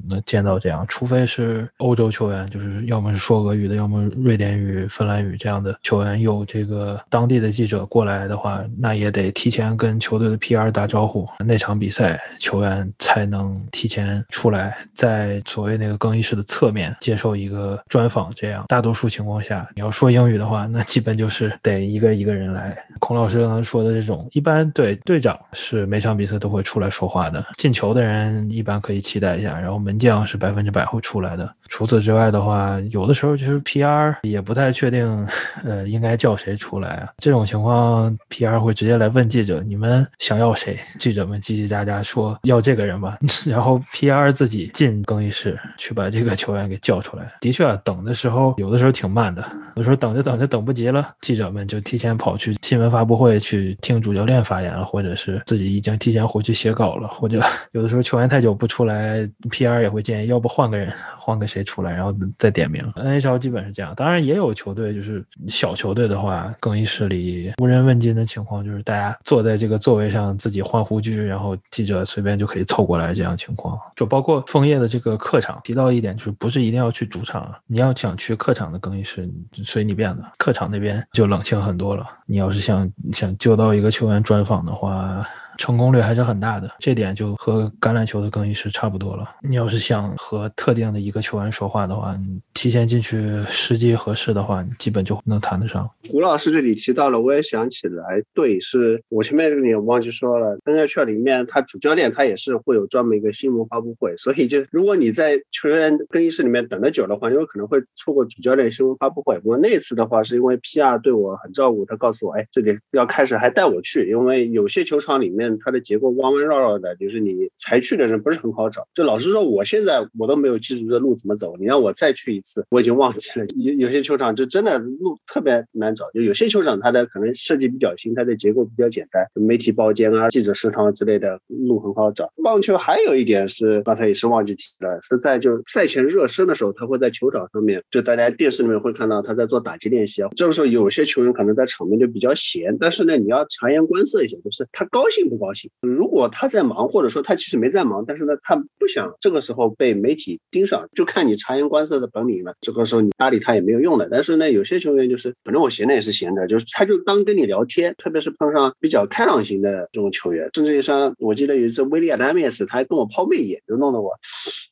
[0.08, 2.40] 能见到这样，除非是欧洲球员。
[2.50, 18.32] 就是要么是说俄语的，要么瑞典语、芬兰语这样的球员，有这个当地的记者过来的话，那也得提前跟球队的 PR 打招呼，那场比赛球员才能提前出来，在所谓那个更衣室的侧面接受一个专访。
[18.34, 22.76] 这样，大多数情况下，你要说英语的话，那基本就是得一个一个人来。
[22.98, 31.48] 孔老师刚才说的这种，一般对队长是每场比赛都会出来说话的，进球的人一般可以期待一下，然后门将是百分之百会出来的。
[31.68, 32.40] 除此之外的。
[32.40, 34.16] 话有的时候就是 P.R.
[34.22, 35.28] 也不太确定，
[35.62, 37.08] 呃，应该叫谁出来啊？
[37.18, 38.58] 这种情况，P.R.
[38.58, 43.18] 会直接来问记者：“你们想要谁？”记者们叽叽喳喳说：“要这个人吧。
[43.44, 44.32] ”然后 P.R.
[44.32, 47.30] 自己进更衣室去把这个球员给叫出来。
[47.42, 49.44] 的确，等的时候有的时候挺慢的，
[49.76, 57.38] 有时候等着等着等不及了，记者们就提前跑去新闻发布会去听主教练发言了，或者是自己已经提前回去写稿了，或者
[57.72, 59.82] 有的时候球员太久不出来，P.R.
[59.82, 62.14] 也会建议要不换个人，换个谁出来，然后。
[62.38, 63.92] 再点名，NHL 基本是这样。
[63.96, 73.78] 当然也有球球队，就是小球队的话，更衣室里无人问津的情况，就是大家坐在这个座位上自己换护具，然后记者随便就可以凑过来这样情况。
[73.96, 79.28] 就包括枫叶的这个客场，提到一点就是不是一定要去主场，你要想去客场的更衣室，
[79.64, 82.06] 随你便的，客场那边就冷清很多了。
[82.26, 85.26] 你要是想想救到一个球员专访的话。
[85.60, 89.28] 成功率还是很大的，这点就和橄榄球的更衣室差不多了。
[89.42, 95.88] 你要是想和特定的一个球员说话的话，你提前进去时机合适的话，你基本就能谈得上。
[96.10, 109.38] 胡老师这里提到了，我也想起来，对，是我前面这个也忘记说了，NHL 里面他主教练他也是会有专门一个新闻发布会，所以就如果你在球员更衣室里面等的久的话，有可能会错过主教练新闻发布会。
[109.40, 118.86] 不过那次的话，是因为 PR 对我很照顾，他告诉我，哎，这里要开始，还带我去，因为有些球场里面它的结构弯弯绕绕的，就是你才去的人不是很好找。
[118.94, 123.46] 就老实说，我现在我都没有记住这路怎么走，你让我再去一次，我已经忘记了。
[123.56, 132.30] 有有些球场就真的路特别难找，就有些球场它的可能设计比较新，它的结构比较简单，媒体包间啊、记者食堂之类的路很好找。
[132.42, 140.28] 棒球还有一点是刚才也是忘记提了，是在就赛前热身的时候，他会在球场上面，就大家电视里面会看到他在做打击练习啊。
[140.36, 145.68] 这个时候有些球员可能在场面就比较闲，但是呢，你要察言观色一下，就是他高兴不高兴。
[145.80, 152.54] 如果他在忙，或者说他其实没在忙，但是呢，他不想这个时候被媒体盯上，就看你察言观色的本领了。
[152.60, 154.06] 这个时候你搭理他也没有用的。
[154.10, 164.12] 但是呢，有些球员就是，反正我闲着也是闲着，就是他就当跟你聊天，特别是碰上比较开朗型的这种球员，甚至于像我记得有一次威利亚达米斯，他还跟我抛媚眼，就弄得我，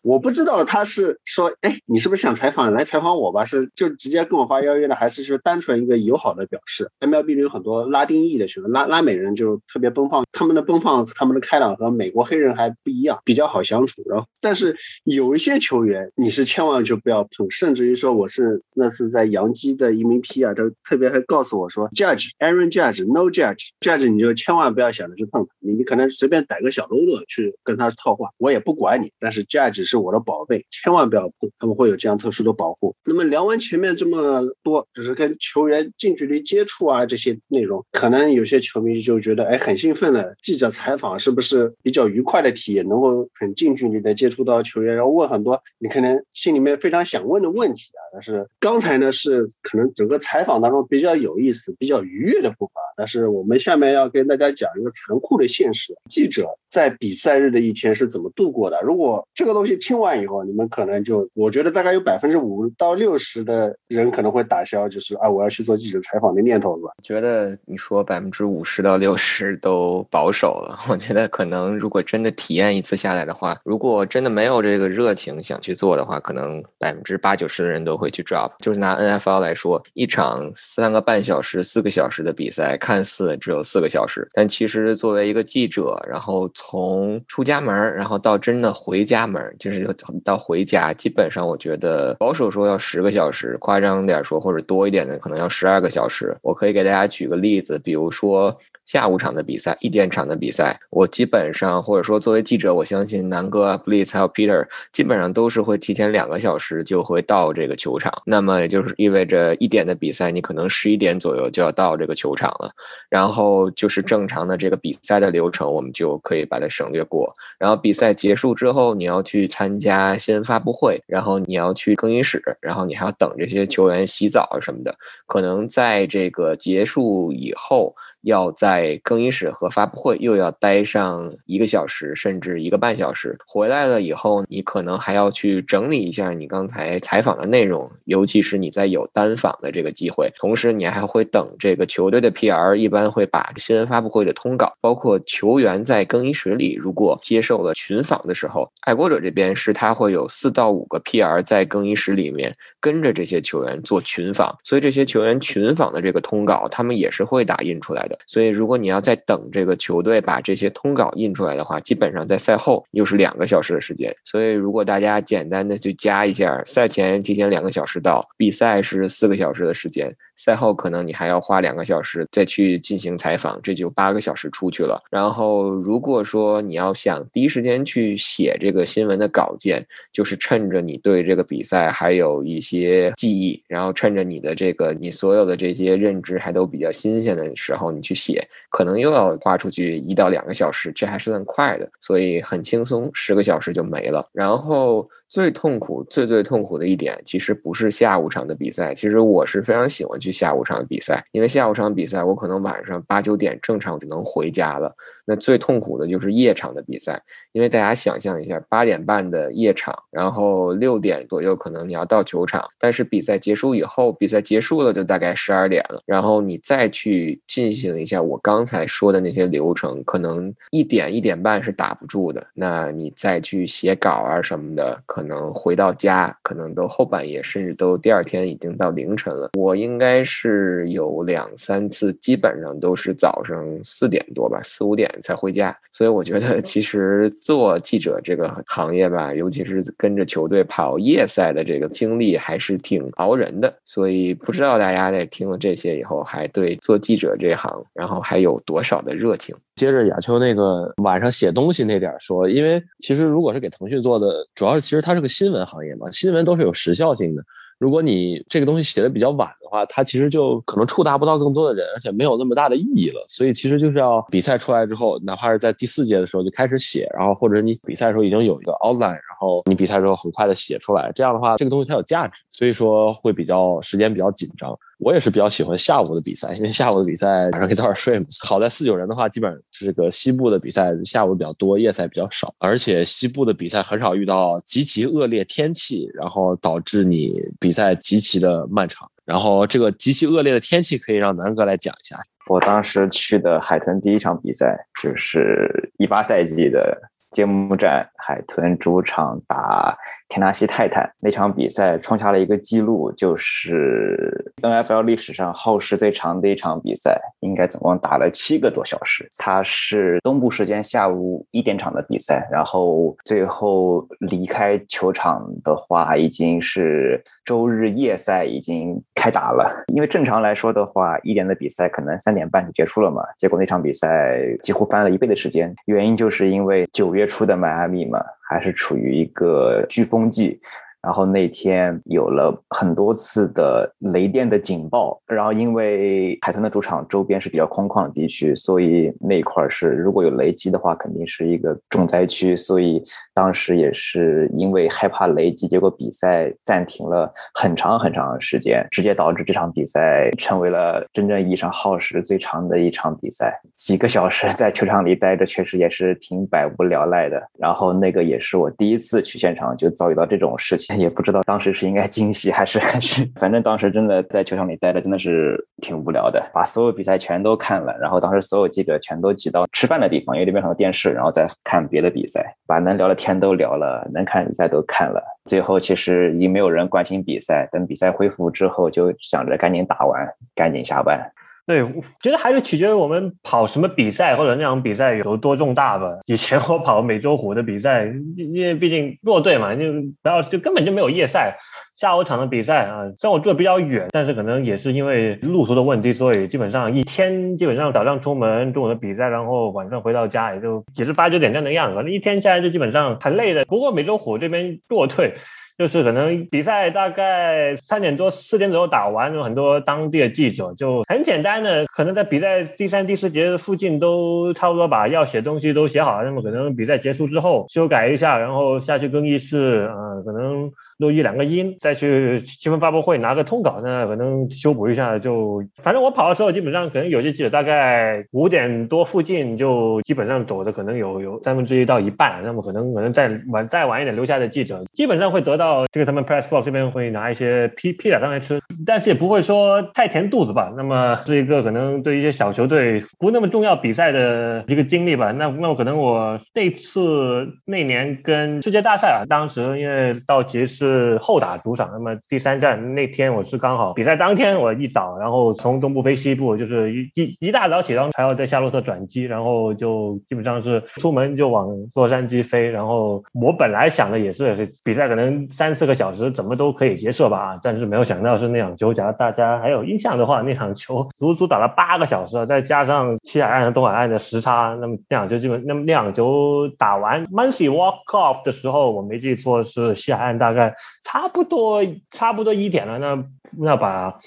[0.02, 2.72] 我不知道他是说，哎，你是不是想采访？
[2.72, 3.44] 来采访我吧？
[3.44, 14.02] 是就直接跟我发邀约的，还是说单纯一个友好的表示？MLB 里有很多拉丁裔的球员，拉拉美人就特别奔放，他们他们的奔放，他们的开朗和美国黑人还不一样，比较好相处。
[14.06, 14.74] 然后，但是
[15.04, 29.12] 有一些球员，你是千万就不要碰，甚至于说我是那次在洋基的移民批啊，都特别还告诉我说，Judge Aaron Judge No Judge Judge，你就千万不要想着去碰他，你你可能随便逮个小喽啰去跟他套话，我也不管你。
[29.20, 32.96] 但是 Judge 是我的宝贝，千万不要碰，他们会有这样特殊的保护。
[33.04, 48.00] 那么聊完前面这么多，就是跟球员近距离接触啊这些内容，可能有些球迷就觉得哎很兴奋了，记者采访是不是比较愉快的体验，能够很近距离的接触到球员，然后问很多你可能心里面非常想问的问题啊。
[48.12, 52.74] 但是刚才呢是可能整个采访当中比较有意思、比较愉悦的部分。
[52.96, 58.80] 但是我们下面要跟大家讲一个残酷的现实：记者在比赛日的一天是怎么度过的？
[58.82, 66.92] 如果这个东西听完以后，你们可能就，我觉得大概有百分之五到六十的人可能会打消，就是啊，我要去做记者采访的念头了。
[67.04, 70.78] 觉得你说百分之五十到六十都保保守了。
[70.90, 78.50] 我觉得可能如果真的体验一次下来的话，如果真的没有这个热情想去做的话，可能百分之八九十的人都会去 drop。
[78.58, 82.76] 就是拿 NFL 来说，一场三个半小时、四个小时的比赛。
[82.76, 89.88] 看似只有四个小时，但其实作为一个记者，然后从出家门，然后到真的回家门，就是
[90.22, 96.36] 到回家，基本上我觉得保守说要十个小时，夸张点说或者多一点的，可能要十二个小时。
[96.42, 98.54] 我可以给大家举个例子，比如说。
[98.88, 108.12] 下午场的比赛，一点场场的比赛，我基本上或者说作为记者，我相信南哥、Blitz 还有 Peter 基本上都是会提前两个小时就会到这个球场。
[108.26, 112.68] 那么也就是意味着一点的比赛，你可能十一点左右就要到这个球场了。
[113.08, 117.32] 然后就是正常的这个比赛的流程，我们就可以把它省略过。
[117.56, 124.92] 然后比赛结束之后，你要去参加新闻发布会，然后你要去更衣室，然后你还要等这些球员洗澡什么的。
[125.26, 127.94] 可能在这个结束以后。
[128.28, 133.36] 要在更衣室和发布会又要待上一个小时，甚至一个半小时。
[133.46, 140.30] 回来了以后，你可能还要去整理一下你刚才采访的内容，尤其是你在有单访的这个机会。
[140.38, 158.17] 同时，你还会等这个球队的 PR，一般会把新闻发布会的通稿，包括球员在更衣室里如果接受了群访的时候，爱国者这边是他会有四到五个 PR 在更衣室里面跟着这些球员做群访，所以这些球员群访的这个通稿，他们也是会打印出来的。
[158.26, 164.14] 所以，如果你要在等这个球队把这些通稿印出来的话，基本上在赛后又是两个小时的时间。
[164.24, 170.14] 所以，如果大家简单的就加一下，赛前提前两个小时到，比赛是四个小时的时间。
[170.38, 175.02] 赛后可能你还要花两个小时再去进行采访，这就八个小时出去了。
[175.10, 194.26] 然后如果说你要想第一时间去写这个新闻的稿件，就是趁着你对这个比赛还有一些记忆，然后趁着你的这个你所有的这些认知还都比较新鲜的时候，你去写，可能又要花出去一到两个小时，这还是算快的，所以很轻松，十个小时就没了。
[194.32, 195.08] 然后。
[195.28, 198.94] 最痛苦、最最痛苦的一点，其实不是下午场的比赛。
[198.94, 204.94] 其实我是非常喜欢去下午场的比赛，因为下午场比赛，我可能晚上八九点正常就能回家了。
[205.26, 207.22] 那最痛苦的就是夜场的比赛，
[207.52, 222.46] 因为大家想象一下，八点半的夜场，然后六点左右可能你要到球场，但是比赛结束以后，比赛结束了就大概十二点了，然后你再去进行一下我刚才说的那些流程，可能一点一点半是打不住的。
[222.54, 224.98] 那你再去写稿啊什么的。
[225.22, 229.50] 能回到家，可能都后半夜，甚至都第二天已经到凌晨了。
[229.58, 235.76] 我应该是有两三次，基本上都是早上四点多吧，四五点才回家。
[235.92, 243.74] 所以我觉得，其实做记者这个行业吧，尤其是跟着球队跑夜赛的这个经历，还是挺熬人的。
[243.84, 249.54] 所以不知道大家在听了这些以后，还对做记者这行，然后还有多少的热情？
[249.78, 257.42] 接着亚秋那个晚上写东西那点说，因为其实如果是给腾讯做的，主要是其实它是个新闻行业嘛，新闻都是有时效性的。
[257.78, 263.24] 如果你这个东西写的比较晚的话，它其实就可能触达不到更多的人，而且没有那么大的意义了。
[263.28, 274.76] 所以其实就是要比赛出来之后，哪怕是在第四届的时候就开始写，然后或者你比赛的时候已经有一个 outline，然后你比赛之后很快的写出来，这样的话这个东西它有价值，所以说会比较时间比较紧张。
[274.98, 278.26] 我也是比较喜欢下午的比赛，因为下午的比赛晚上可以早点睡嘛。
[278.44, 289.08] 好在四九人的话，基本上这个西部的比赛下午比较多，夜赛比较少，而且西部的比赛很少遇到极其恶劣天气，然后导致你比赛极其的漫长。
[289.24, 292.16] 然后这个极其恶劣的天气可以让南哥来讲一下。
[292.48, 296.98] 我当时去的海豚第一场比赛就是一八赛季的。
[297.30, 299.96] 揭幕战，海豚主场打
[300.28, 309.28] 田纳西泰坦那场比赛创下了一个记录，就是 NFL 历史上耗时最长的一场比赛，应该总共打了七个多小时。
[309.36, 319.84] 它是东部时间下午一点场的比赛，然后最后离开球场的话，已经是周日夜赛已经开打了。
[319.94, 327.17] 因为正常来说的话，一点的比赛可能三点半就结束了嘛，结果那场比赛几乎翻了一倍的时间，原因就是因为九月。
[327.18, 330.60] 月初的迈阿密嘛，还是处于一个飓风季。
[331.00, 342.56] 然后那天有了很多次的雷电的警报，然后因为海豚的主场周边是比较空旷的地区，所以那块是如果有雷击的话，肯定是一个重灾区。
[342.56, 353.58] 所以当时也是因为害怕雷击，结果比赛暂停了很长很长的时间，直接导致这场比赛成为了真正意义上耗时最长的一场比赛。
[353.76, 357.40] 几个小时在球场里待着，确实也是挺百无聊赖的。
[357.56, 360.87] 然后那个也是我第一次去现场就遭遇到这种事情。
[360.96, 375.22] 也不知道当时是应该惊喜还是还是，反正当时真的在球场里待着真的是挺无聊的，把所有比赛全都看了，然后当时所有记者全都挤到吃饭的地方，因为那边有电视，然后再看别的比赛，把能聊的天都聊了，能看比赛都看了。
[375.44, 381.20] 最后其实已经没有人关心比赛，等比赛恢复之后，就想着赶紧打完，赶紧下班。
[381.68, 386.08] 对，我觉得还是取决于我们跑什么比赛或者那场比赛有多重大吧。
[386.24, 389.82] 以前我跑美洲虎的比赛，因为毕竟弱队嘛，就
[390.22, 391.58] 然后就根本就没有夜赛，
[391.94, 393.04] 下午场的比赛啊。
[393.18, 401.96] 虽然我住的比较远，但是可能也是因为路途的问题，所以基本上一天基本上早上出门，中午的比赛，然后晚上回到家也就也是八九点这样的样子。
[401.96, 403.66] 反正一天下来就基本上很累的。
[403.66, 405.34] 不过美洲虎这边弱队。
[405.78, 420.70] 就是可能比赛大概三点多四点左右打完，有很多当地的记者就很简单的，可能在比赛第三第四节附近都差不多把要写东西都写好了，那么可能比赛结束之后修改一下，然后下去更衣室，嗯，可能。
[420.98, 425.62] 录一两个音，再去新闻发布会拿个通稿，那可能修补一下就。
[425.80, 432.42] 反正我跑的时候，基本上可能有些记者大概五点多附近就基本上走的，可能有有三分之一到一半。
[432.42, 440.72] 那么可能可能再晚再晚一点留下的记者，基本上会得到这个他们 press box 这边会拿一些披披萨上来吃，但是也不会说太填肚子吧。
[440.76, 445.30] 那么是一个可能对一些小球队不那么重要比赛的一个经历吧。
[445.30, 450.87] 那那我可能我那次那年跟世界大赛啊，当时因为到杰斯。
[450.88, 462.70] 是后打主场，那么第三站那天我是刚好比赛当天，我一早然后从东部飞西部，就是一一一大早起床还要在夏洛特转机，然后就基本上是出门就往洛杉矶飞。
[462.70, 480.74] 然后我本来想的也是比赛可能三四个小时怎么都可以接受吧，但是没有想到是那场球，假如大家还有印象的话，那场球足足打了八个小时，再加上西海岸和东海岸的时差，那么那场就基本那么那场球打完 m u n c y walk off 的时候，我没记错是西海岸大概。
[481.04, 482.98] 差不多，差不多一点了。
[482.98, 483.24] 那
[483.58, 484.18] 那把，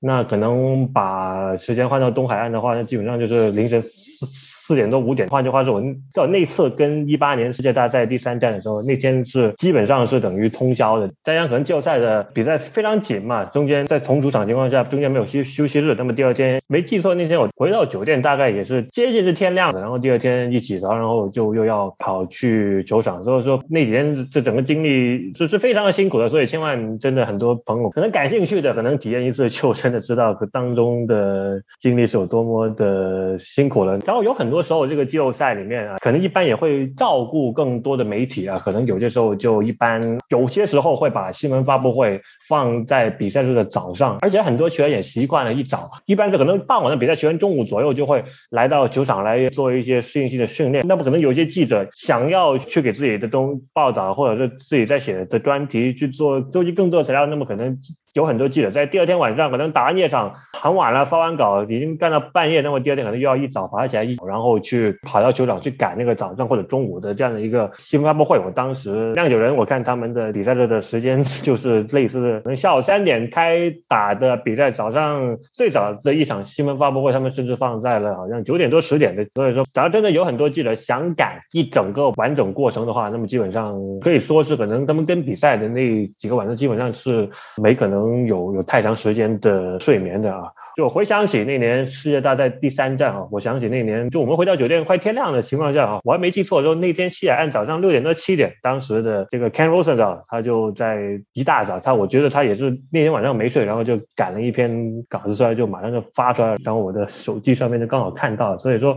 [0.00, 4.49] 那可能把时间换到东海岸的话，那基本上就是凌晨四。
[4.70, 11.10] 四点多五点，换句话说，我在那次跟一八年世界大赛第三站的时候，那天是基本上是等于通宵的。
[11.24, 15.92] 大家可能季后赛的比赛非常紧嘛，中间在同主场情况下，中间没有休休息日。
[15.98, 19.80] 那么第二天没记错，那天我回到酒店大概也是接近是天亮的。
[19.80, 23.20] 然后第二天一起床，然后就又要跑去球场。
[23.24, 26.28] 所以说那几天这整个经历是是非常的辛苦的。
[26.28, 33.98] 所以千万真的很多朋友可能感兴趣的，可能体验一次就真的知道当中的经历是有多么的辛苦了。
[34.06, 34.59] 然后有很多。
[34.60, 50.86] 多时候这个季后赛里面啊，可能一般也会照顾更多的媒体啊，可能有些时候就一般有些时候会把新闻发布会放在比赛日的早上，而且很多球员也习惯了一早，一般是可能傍晚的比赛，球员中午左右就会来到球场来做一些适应性的训练。
[50.86, 57.78] 那么可能有些记者想要去给自己的东报道，或者是自己在写的专题去做收集更多的材料，那么可能。
[58.14, 68.36] 有很多记者在第二天晚上可能打完夜场很晚了，发完稿已经干到半夜，那么第二天可能又要一早爬起来，一然后去跑到球场去赶那个早上或者中午的这样的一个新闻发布会。
[68.40, 79.24] 我当时酿酒人，我看他们的比赛的的时间就是类似，可能下午三点开打的比赛，早上最早的一场新闻发布会，他们甚至放在了好像九点多十点的。
[79.36, 87.28] 所以说，假如真的有很多记者想赶一整个完整过程的话，那么基本上可以说是可能他们跟比赛的那几个晚上基本上是
[87.62, 87.99] 没可能。
[88.00, 90.52] 能有有太长时间的睡眠的啊。
[90.80, 108.96] 就回想起那年世界大赛第三站啊，我想起那年就我们回到酒店快天亮的情况下啊，我还没记错的时候，那天西海岸早上六点到七点，当时的这个 Ken Rosen 啊，他就在一大早，他我觉得他也是那天晚上没睡，然后就赶了一篇稿子出来，就马上就发出来，然后我的手机上面就刚好看到，所以说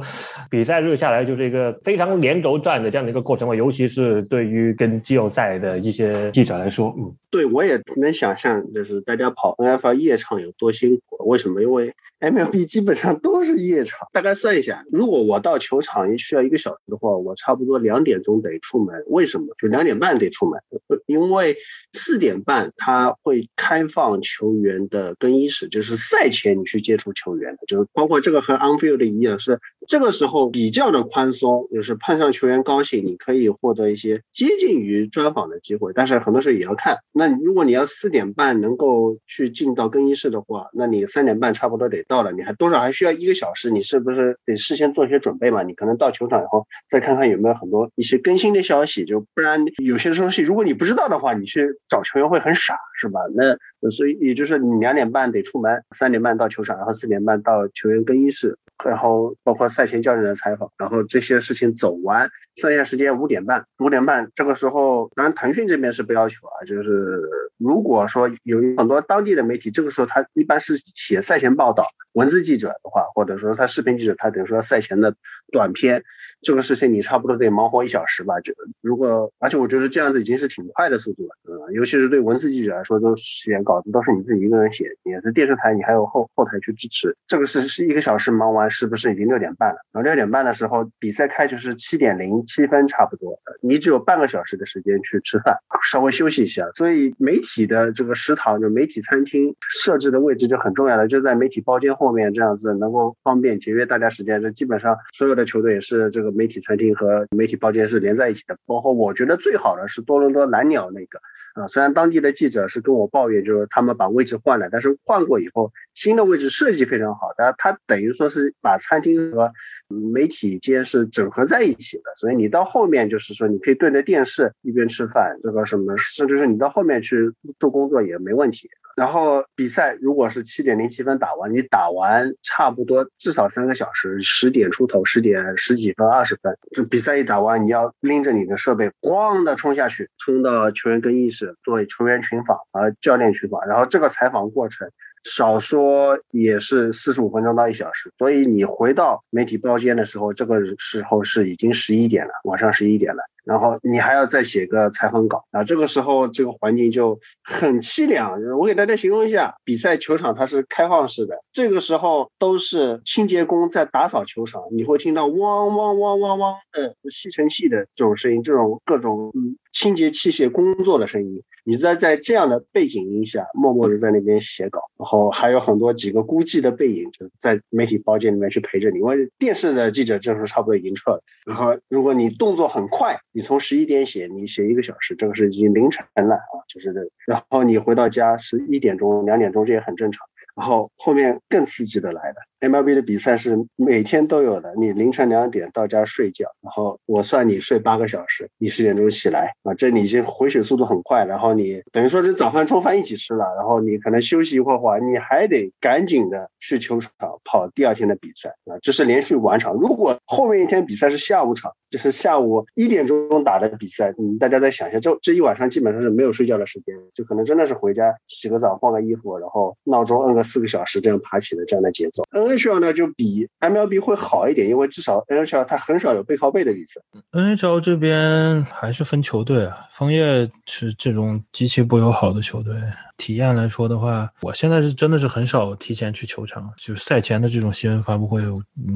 [0.50, 11.62] 比赛日下来就是一个非常连轴转的这样的一个过程嘛，尤其是对于跟季后赛的一些记者来说，嗯，对我也能想象，就是大家跑 NFL 夜场有多辛苦，为什么？
[11.62, 18.96] 因为为 MLB 基本上都是夜场，大概算一下，如果我到球场也需要一个小时的话，我差不多两点钟得出门。
[19.08, 19.48] 为什么？
[19.62, 20.58] 就两点半得出门，
[21.06, 21.58] 因为
[21.92, 35.92] 四点半他会开放球员的更衣室，就是赛前你去接触球员的，就是包括这个和 Onfield 一样，是这个时候比较的宽松，就是碰上球员高兴，你可以获得一些接近于专访的机会。
[35.94, 42.04] 但是很多时候也要看，那如果你要四点半能够去进到更衣室的话，那你三点半差不多得。
[42.08, 43.70] 到了，你还多少还需要一个小时？
[43.70, 45.64] 你是不是得事先做一些准备嘛？
[45.64, 53.20] 你可能到球场以后再看看有没有很多一些更新的消息，就不然有些东西如果你不知道的话，你去找球员会很傻，是吧？
[53.36, 53.56] 那。
[53.92, 67.20] 所以也就是你两点半得出门，三点半到球场，然后四点半到球员更衣室，然后包括赛前教练的采访，然后这些事情走完，剩下时间五点半，五点半这个时候，当然腾讯这边是不要求啊，就是
[67.58, 75.16] 如果说有很多当地的媒体，这个时候他一般是写赛前报道，文字记者的话，或者说他视频记者，他等于说赛前的
[75.52, 76.04] 短片，
[76.42, 78.40] 这个事情你差不多得忙活一小时吧。
[78.42, 83.54] 就如果而且我觉得这样子已经是挺快的速度了，嗯，尤其是对文字记者来说，都写。
[83.64, 87.16] 稿子都是你自己一个人写，也是电视台，你还有后后台去支持。
[87.28, 89.78] 这个是是一个小时忙完，是不是已经六点半了？
[89.92, 93.38] 然后六点半的时候，比赛开始是七点零七分，差不多。
[93.62, 96.66] 你只有半个小时的时间去吃饭，稍微休息一下。
[96.76, 104.42] 所以媒体的这个食堂，就媒体餐厅设置的位置就很重要了，就在媒体包间后面，这样子能够方便节约大家时间。
[104.42, 108.56] 这基本上所有的球队也是这个媒体餐厅和媒体包间是连在一起的。
[108.66, 111.20] 包括我觉得最好的是多伦多蓝鸟那个。
[111.54, 119.52] 啊，虽然当地的记者是跟我抱怨，就是他们把位置换了，但是换过以后，新的位置设计非常好，但它等于说是把餐厅和
[119.88, 128.68] 媒体间是整合在一起的，所以你到后面就是说你可以对着电视一边吃饭，这个什么，甚至是你到后面去做工作也没问题。
[128.96, 144.88] 然后比赛如果是七点零七分打完，你打完差不多至少三个小时，十点出头，十点十几分、二十分，就比赛一打完，你要拎着你的设备，咣的冲下去，冲到球员更衣室做球员群访和教练群访，然后这个采访过程。
[145.26, 153.24] 少说也是四十五分钟到一小时，所以你回到媒体包间的时候，这个时候是已经十一点了，晚上十一点了。
[153.44, 158.40] 然后你还要再写个采访稿啊，这个时候这个环境就很凄凉。
[158.58, 169.32] 我给大家形容一下，比赛球场它是开放式的，这个时候都是清洁工在打扫球场，你会听到汪汪汪汪汪的吸尘器的这种声音，这种各种
[169.72, 171.42] 清洁器械工作的声音。
[171.66, 179.00] 你在在这样的背景音下，默默的在那边写稿，然后还有很多几个孤寂的背影，就在媒体包间里面去陪着你。
[179.00, 181.24] 因为电视的记者这时候差不多已经撤了。
[181.46, 187.02] 然后如果你动作很快，你从十一点写，你写一个小时，这个是已经凌晨了啊，就是这。
[187.26, 190.26] 然后你回到家十一点钟、两点钟，这也很正常。
[190.56, 194.74] 然后后面更刺激的来了，MLB 的比赛是每天都有的。
[194.78, 201.26] 你凌晨两点到家睡觉，然后我算你睡八个小时，你十点钟起来啊，这你已经回血速度很快。
[201.26, 207.12] 然后你等于说是早饭、中饭一起吃了，然后你可能休息一会儿话，你还得赶紧的去球场
[207.44, 208.80] 跑第二天的比赛啊。
[208.82, 209.74] 这是连续晚场。
[209.74, 220.42] 如果后面一天比赛是下午场，就是下午一点钟打的比赛，嗯，大家再想一下，这这一晚上基本上是没有睡觉的时间，就可能真的是回家洗个澡、换个衣服，然后闹钟摁个。
[220.54, 222.22] 四个小时这样爬起的这样的节奏，
[222.58, 227.02] NHL 呢就比 MLB 会好一点，因为至少 NHL 它很少有背靠背的比赛。
[227.32, 232.76] NHL 这边还是分球队啊，枫叶是这种极其不友好的球队。
[233.18, 238.42] 体验来说的话，我现在是真的是很少提前去球场，就赛前的这种新闻发布会，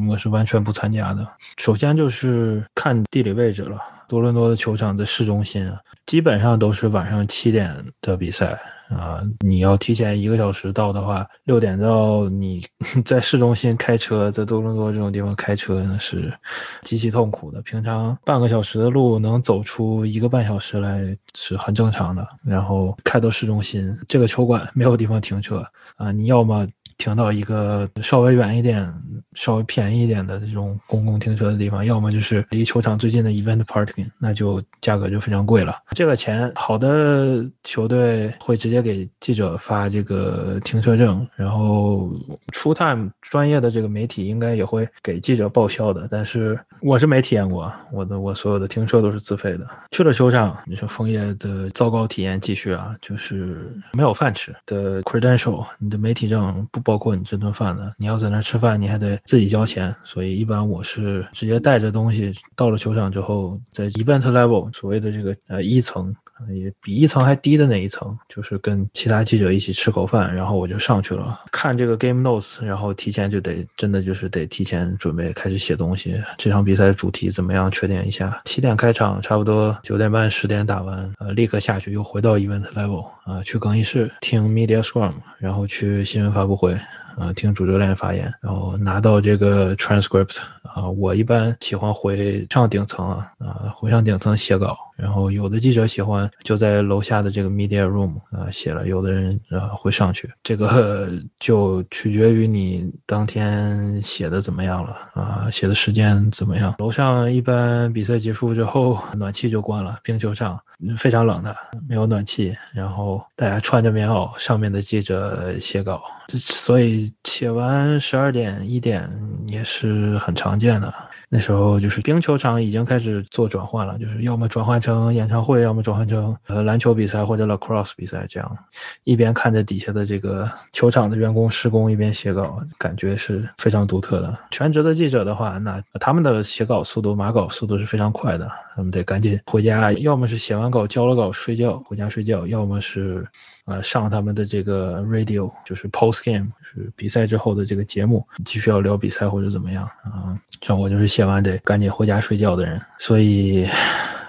[0.10, 1.26] 我是完全不参加的。
[1.58, 5.72] 首先就是看地理位置了，多伦多的球场在市中心，
[6.08, 8.60] 基本上都是晚上七点的比赛。
[8.90, 12.66] 啊，你要提前一个小时到的话，六点到你
[13.04, 16.34] 在市中心开车，在多伦多这种地方开车呢是
[16.82, 17.62] 极其痛苦的。
[17.62, 22.26] 平常半个小时的路能走出一个半小时来是很正常的。
[22.44, 25.66] 然后开到市中心，这个球馆没有地方停车
[25.98, 26.66] 啊，你要么
[26.98, 28.91] 停到一个稍微远一点、
[29.34, 35.76] 稍微便宜一点的这种公共停车的地方，要么就是离球场最近的 event parking，那就价格就非常贵了。
[35.89, 38.78] 这个钱，好的球队会直接。
[38.88, 42.10] 给记者发这个停车证，然后
[42.54, 49.68] 出趟专业的这个媒体应该也会给记者报销的，但是我是没体验过，我的我所有的停车都是自费的。
[49.91, 66.16] 去了球场，你说枫叶的糟糕体验继续啊，就是没有饭吃的 credential，你的媒体证不包括你这顿饭的，你要在那吃饭，你还得自己交钱，所以一般我是直接带着东西到了球场之后，在 event level 所谓的这个呃一层。
[66.54, 76.22] 也比一层还低的那一层，就是跟其他记者一起吃口饭，然后我就上去了，看这个 game notes，然后提前就得真的就是得提前准备开始写东西。
[76.38, 77.70] 这场比赛的主题怎么样？
[77.72, 78.42] 确定一下。
[78.46, 86.78] 七点开场，差不多九点半十点打完，呃，立刻下去又回到 event level 啊，去更衣室听 media scrum，然后去新闻发布会。
[87.18, 106.76] 啊，听主教练发言，然后拿到这个 transcript 啊，我一般喜欢回上顶层啊，啊，回上顶层写稿，然后有的记者喜欢就在楼下的这个 media room 啊写了，有的人啊会上去，这个 就取决于你当天写的怎么样了啊，写的时间怎么样。
[106.80, 110.60] 楼上一般比赛结束之后， 暖气就关了，冰球场
[110.98, 111.56] 非常冷的，
[111.88, 116.02] 没有暖气，然后大家穿着棉袄，上面的记者写稿。
[116.30, 119.10] 所以写完十二点一点
[119.48, 120.93] 也是很常见的。
[121.30, 128.57] 那时候就是冰球场已经开始做转换了，就是要么转换成演唱会，要么转换成呃篮球比赛或者 lacrosse 比赛这样。
[129.03, 134.38] 一边看着底下的这个球场的员工施工，一边写稿，感觉是非常独特的。
[134.51, 143.28] 全职的记者的话，那他们的写稿速度、码稿速度是非常快的，他们得赶紧回家，要么是写完稿交了稿睡觉回家睡觉，要么是。
[143.67, 146.47] 呃，上他们的这个 radio 就是 post game，
[146.95, 150.38] 比赛之后的这个节目，继续要聊比赛或者怎么样啊？
[150.61, 153.67] 像我就是写完得赶紧回家睡觉的人，所以。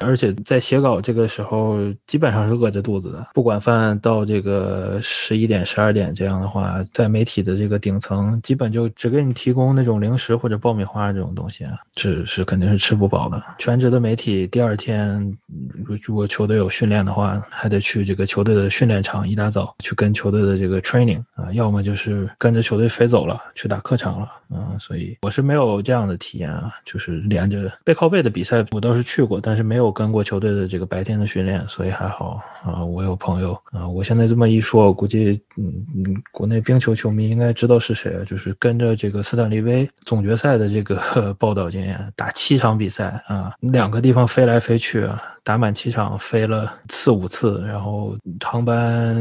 [0.01, 1.76] 而且在写稿这个时候，
[2.07, 13.42] 基本上是饿着肚子的，不管饭到这个十一点、十二点这样的话，在媒体的这个顶层，基本就只给你提供那种零食或者爆米花这种东西啊，是是肯定是吃不饱的。
[13.59, 15.36] 全职的媒体第二天，
[15.84, 24.30] 如果球队有训练的话，还得去这个球队的训练场，一大早去跟球队的这个 training 啊，要么就是跟着球队飞走了，去打客场了。
[24.51, 32.82] 嗯，所以我是没有这样的体验啊，就是连着背靠背的比赛，我倒是去过，但是没有跟过球队的这个白天的训练，所以还好啊。
[32.82, 45.22] 我有朋友啊，我现在这么一说，估计嗯嗯，国内冰球球迷应该知道是谁啊，就是跟着这个斯坦利杯总决赛的这个 报道经验，打七场比赛啊，两个地方飞来飞去啊。
[45.49, 49.16] 打满七场，飞了四五次，然后航班